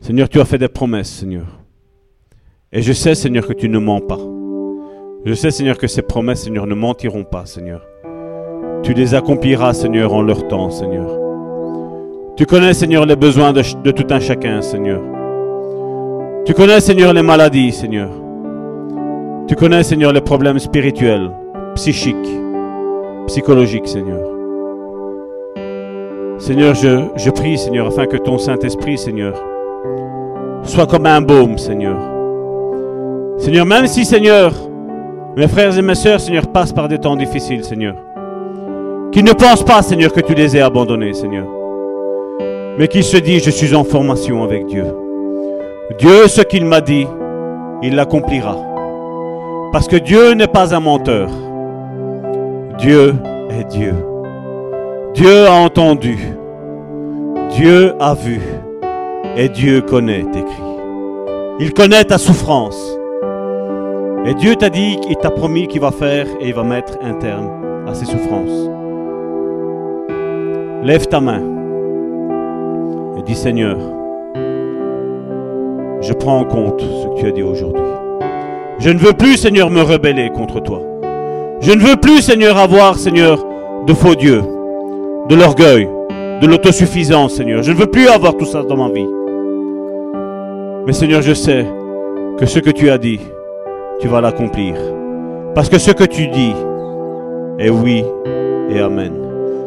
[0.00, 1.46] Seigneur, tu as fait des promesses, Seigneur.
[2.72, 4.18] Et je sais, Seigneur, que tu ne mens pas.
[5.24, 7.82] Je sais, Seigneur, que ces promesses, Seigneur, ne mentiront pas, Seigneur.
[8.82, 11.16] Tu les accompliras, Seigneur, en leur temps, Seigneur.
[12.36, 15.17] Tu connais, Seigneur, les besoins de, de tout un chacun, Seigneur.
[16.44, 18.08] Tu connais, Seigneur, les maladies, Seigneur.
[19.46, 21.30] Tu connais, Seigneur, les problèmes spirituels,
[21.74, 22.14] psychiques,
[23.26, 24.20] psychologiques, Seigneur.
[26.38, 29.34] Seigneur, je, je prie, Seigneur, afin que ton Saint-Esprit, Seigneur,
[30.62, 31.98] soit comme un baume, Seigneur.
[33.38, 34.52] Seigneur, même si, Seigneur,
[35.36, 37.94] mes frères et mes sœurs, Seigneur, passent par des temps difficiles, Seigneur,
[39.12, 41.46] qu'ils ne pensent pas, Seigneur, que tu les aies abandonnés, Seigneur,
[42.78, 44.84] mais qu'ils se disent, je suis en formation avec Dieu.
[45.96, 47.06] Dieu, ce qu'il m'a dit,
[47.82, 48.56] il l'accomplira.
[49.72, 51.30] Parce que Dieu n'est pas un menteur.
[52.78, 53.14] Dieu
[53.50, 53.94] est Dieu.
[55.14, 56.18] Dieu a entendu.
[57.50, 58.40] Dieu a vu.
[59.36, 60.62] Et Dieu connaît tes cris.
[61.58, 62.98] Il connaît ta souffrance.
[64.26, 67.14] Et Dieu t'a dit, il t'a promis qu'il va faire et il va mettre un
[67.14, 67.48] terme
[67.88, 68.68] à ces souffrances.
[70.84, 71.42] Lève ta main
[73.16, 73.78] et dis Seigneur,
[76.00, 77.82] je prends en compte ce que tu as dit aujourd'hui.
[78.78, 80.80] Je ne veux plus, Seigneur, me rebeller contre toi.
[81.60, 83.44] Je ne veux plus, Seigneur, avoir, Seigneur,
[83.86, 84.42] de faux dieux,
[85.28, 85.88] de l'orgueil,
[86.40, 87.62] de l'autosuffisance, Seigneur.
[87.62, 89.06] Je ne veux plus avoir tout ça dans ma vie.
[90.86, 91.66] Mais Seigneur, je sais
[92.38, 93.20] que ce que tu as dit,
[94.00, 94.74] tu vas l'accomplir.
[95.54, 96.52] Parce que ce que tu dis
[97.58, 98.04] est oui
[98.70, 99.12] et amen.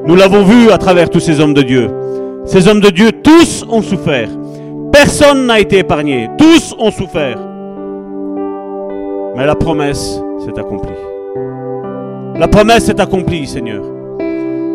[0.06, 1.90] Nous l'avons vu à travers tous ces hommes de Dieu.
[2.46, 4.30] Ces hommes de Dieu, tous ont souffert.
[5.04, 6.30] Personne n'a été épargné.
[6.38, 7.40] Tous ont souffert.
[9.36, 10.94] Mais la promesse s'est accomplie.
[12.36, 13.82] La promesse s'est accomplie, Seigneur.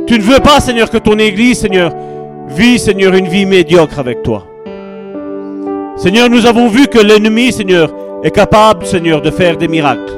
[0.08, 1.92] Tu ne veux pas, Seigneur, que ton Église, Seigneur,
[2.48, 4.44] vit, Seigneur, une vie médiocre avec toi.
[5.94, 7.88] Seigneur, nous avons vu que l'ennemi, Seigneur,
[8.24, 10.12] est capable, Seigneur, de faire des miracles,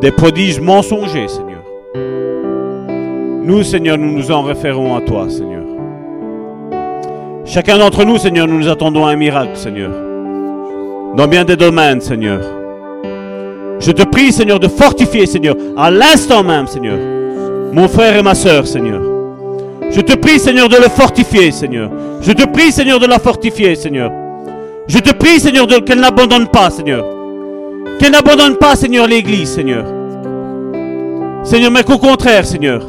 [0.00, 1.64] des prodiges mensongers, Seigneur.
[3.42, 5.59] Nous, Seigneur, nous nous en référons à toi, Seigneur.
[7.52, 9.90] Chacun d'entre nous, Seigneur, nous nous attendons à un miracle, Seigneur.
[11.16, 12.40] Dans bien des domaines, Seigneur.
[13.80, 16.96] Je te prie, Seigneur, de fortifier, Seigneur, à l'instant même, Seigneur,
[17.72, 19.02] mon frère et ma sœur, Seigneur.
[19.90, 21.90] Je te prie, Seigneur, de le fortifier, Seigneur.
[22.20, 24.12] Je te prie, Seigneur, de la fortifier, Seigneur.
[24.86, 27.04] Je te prie, Seigneur, qu'elle n'abandonne pas, Seigneur.
[27.98, 29.86] Qu'elle n'abandonne pas, Seigneur, l'Église, Seigneur.
[31.42, 32.82] Seigneur, mais qu'au contraire, Seigneur,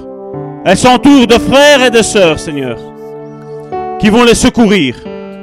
[0.64, 2.78] elle s'entoure de frères et de sœurs, Seigneur,
[4.02, 4.96] qui vont les secourir,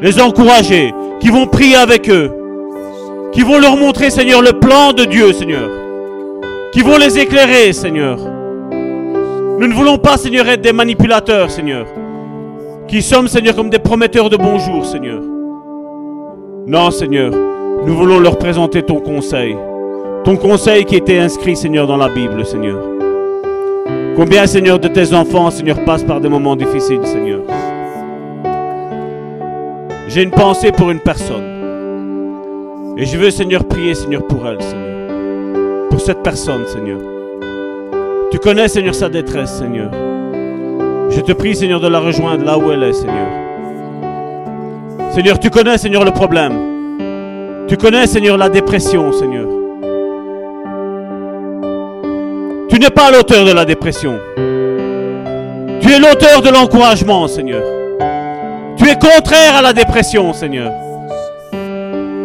[0.02, 2.30] les encourager, qui vont prier avec eux,
[3.32, 5.70] qui vont leur montrer, Seigneur, le plan de Dieu, Seigneur,
[6.72, 8.18] qui vont les éclairer, Seigneur.
[8.18, 11.86] Nous ne voulons pas, Seigneur, être des manipulateurs, Seigneur,
[12.88, 15.22] qui sommes, Seigneur, comme des prometteurs de bonjour, Seigneur.
[16.66, 17.30] Non, Seigneur,
[17.86, 19.56] nous voulons leur présenter ton conseil,
[20.24, 22.78] ton conseil qui était inscrit, Seigneur, dans la Bible, Seigneur.
[24.16, 27.42] Combien, Seigneur, de tes enfants, Seigneur, passent par des moments difficiles, Seigneur?
[30.08, 31.44] J'ai une pensée pour une personne.
[32.96, 35.88] Et je veux, Seigneur, prier, Seigneur, pour elle, Seigneur.
[35.90, 36.98] Pour cette personne, Seigneur.
[38.30, 39.90] Tu connais, Seigneur, sa détresse, Seigneur.
[41.10, 43.28] Je te prie, Seigneur, de la rejoindre là où elle est, Seigneur.
[45.10, 47.66] Seigneur, tu connais, Seigneur, le problème.
[47.68, 49.46] Tu connais, Seigneur, la dépression, Seigneur.
[52.70, 54.18] Tu n'es pas l'auteur de la dépression.
[55.82, 57.62] Tu es l'auteur de l'encouragement, Seigneur.
[58.78, 60.72] Tu es contraire à la dépression, Seigneur.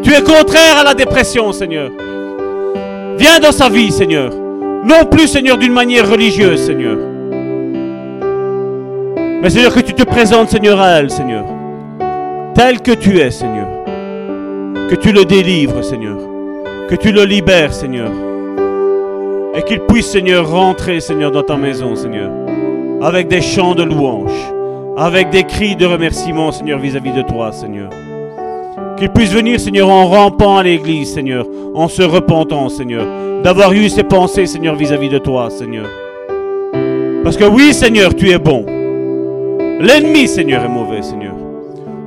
[0.03, 1.89] Tu es contraire à la dépression, Seigneur.
[3.17, 4.31] Viens dans sa vie, Seigneur.
[4.85, 6.97] Non plus, Seigneur, d'une manière religieuse, Seigneur.
[9.41, 11.45] Mais Seigneur, que tu te présentes, Seigneur, à elle, Seigneur.
[12.53, 13.67] Tel que tu es, Seigneur.
[14.89, 16.17] Que tu le délivres, Seigneur.
[16.87, 18.11] Que tu le libères, Seigneur.
[19.55, 22.29] Et qu'il puisse, Seigneur, rentrer, Seigneur, dans ta maison, Seigneur.
[23.01, 24.53] Avec des chants de louange.
[24.95, 27.89] Avec des cris de remerciement, Seigneur, vis-à-vis de toi, Seigneur.
[28.95, 31.47] Qu'il puisse venir, Seigneur, en rampant à l'église, Seigneur.
[31.73, 33.07] En se repentant, Seigneur.
[33.43, 35.87] D'avoir eu ces pensées, Seigneur, vis-à-vis de toi, Seigneur.
[37.23, 38.65] Parce que oui, Seigneur, tu es bon.
[39.79, 41.33] L'ennemi, Seigneur, est mauvais, Seigneur.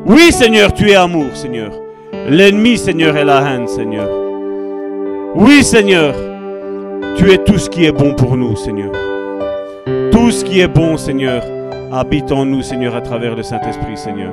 [0.06, 1.72] Oui, Seigneur, tu es amour, Seigneur.
[2.28, 4.08] L'ennemi, Seigneur, est la haine, Seigneur.
[5.34, 6.14] Oui, Seigneur,
[7.16, 8.92] tu es tout ce qui est bon pour nous, Seigneur.
[10.12, 11.42] Tout ce qui est bon, Seigneur,
[11.92, 14.32] habite en nous, Seigneur, à travers le Saint-Esprit, Seigneur.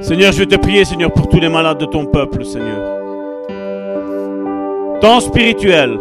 [0.00, 2.96] Seigneur, je vais te prier, Seigneur, pour tous les malades de ton peuple, Seigneur.
[5.00, 5.98] Tant spirituel,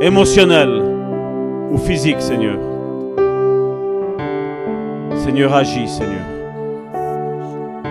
[0.00, 0.70] émotionnel
[1.70, 2.58] ou physique, Seigneur.
[5.16, 6.24] Seigneur, agis, Seigneur.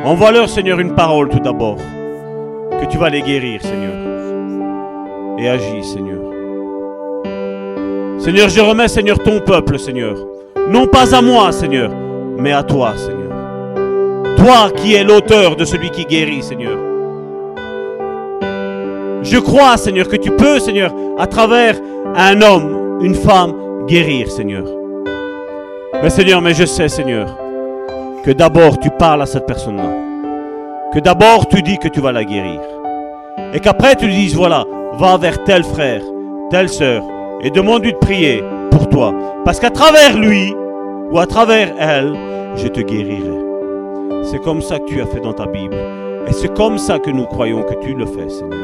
[0.06, 1.78] Envoie-leur, Seigneur, une parole tout d'abord,
[2.82, 3.94] que tu vas les guérir, Seigneur.
[5.40, 6.33] Et agis, Seigneur.
[8.24, 10.16] Seigneur, je remets, Seigneur, ton peuple, Seigneur.
[10.70, 11.92] Non pas à moi, Seigneur,
[12.38, 13.34] mais à toi, Seigneur.
[14.38, 16.78] Toi qui es l'auteur de celui qui guérit, Seigneur.
[19.24, 21.76] Je crois, Seigneur, que tu peux, Seigneur, à travers
[22.16, 23.56] un homme, une femme,
[23.88, 24.64] guérir, Seigneur.
[26.02, 27.28] Mais Seigneur, mais je sais, Seigneur,
[28.24, 30.92] que d'abord tu parles à cette personne-là.
[30.94, 32.62] Que d'abord tu dis que tu vas la guérir.
[33.54, 34.64] Et qu'après tu lui dises, voilà,
[34.94, 36.02] va vers tel frère,
[36.50, 37.04] telle sœur,
[37.44, 39.14] et demande-lui de prier pour toi.
[39.46, 40.54] Parce qu'à travers lui,
[41.12, 42.14] ou à travers elle,
[42.56, 43.30] je te guérirai.
[44.24, 45.76] C'est comme ça que tu as fait dans ta Bible.
[46.28, 48.60] Et c'est comme ça que nous croyons que tu le fais, Seigneur.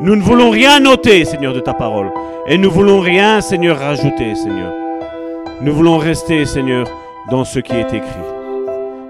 [0.00, 2.10] Nous ne voulons rien noter, Seigneur, de ta parole.
[2.46, 4.72] Et nous voulons rien, Seigneur, rajouter, Seigneur.
[5.60, 6.86] Nous voulons rester, Seigneur,
[7.30, 8.28] dans ce qui est écrit.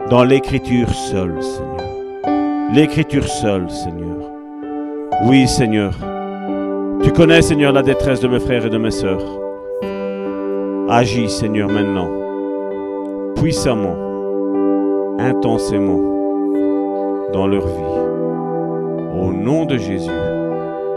[0.08, 2.72] Dans l'écriture seule, Seigneur.
[2.72, 4.16] L'écriture seule, Seigneur.
[5.24, 5.92] Oui, Seigneur.
[7.18, 9.24] Connais, Seigneur, la détresse de mes frères et de mes sœurs.
[10.88, 12.08] Agis, Seigneur, maintenant.
[13.34, 13.96] Puissamment.
[15.18, 15.98] Intensément.
[17.32, 19.20] Dans leur vie.
[19.20, 20.12] Au nom de Jésus.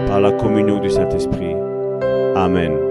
[0.05, 1.55] Par la communion du Saint-Esprit.
[2.35, 2.90] Amen.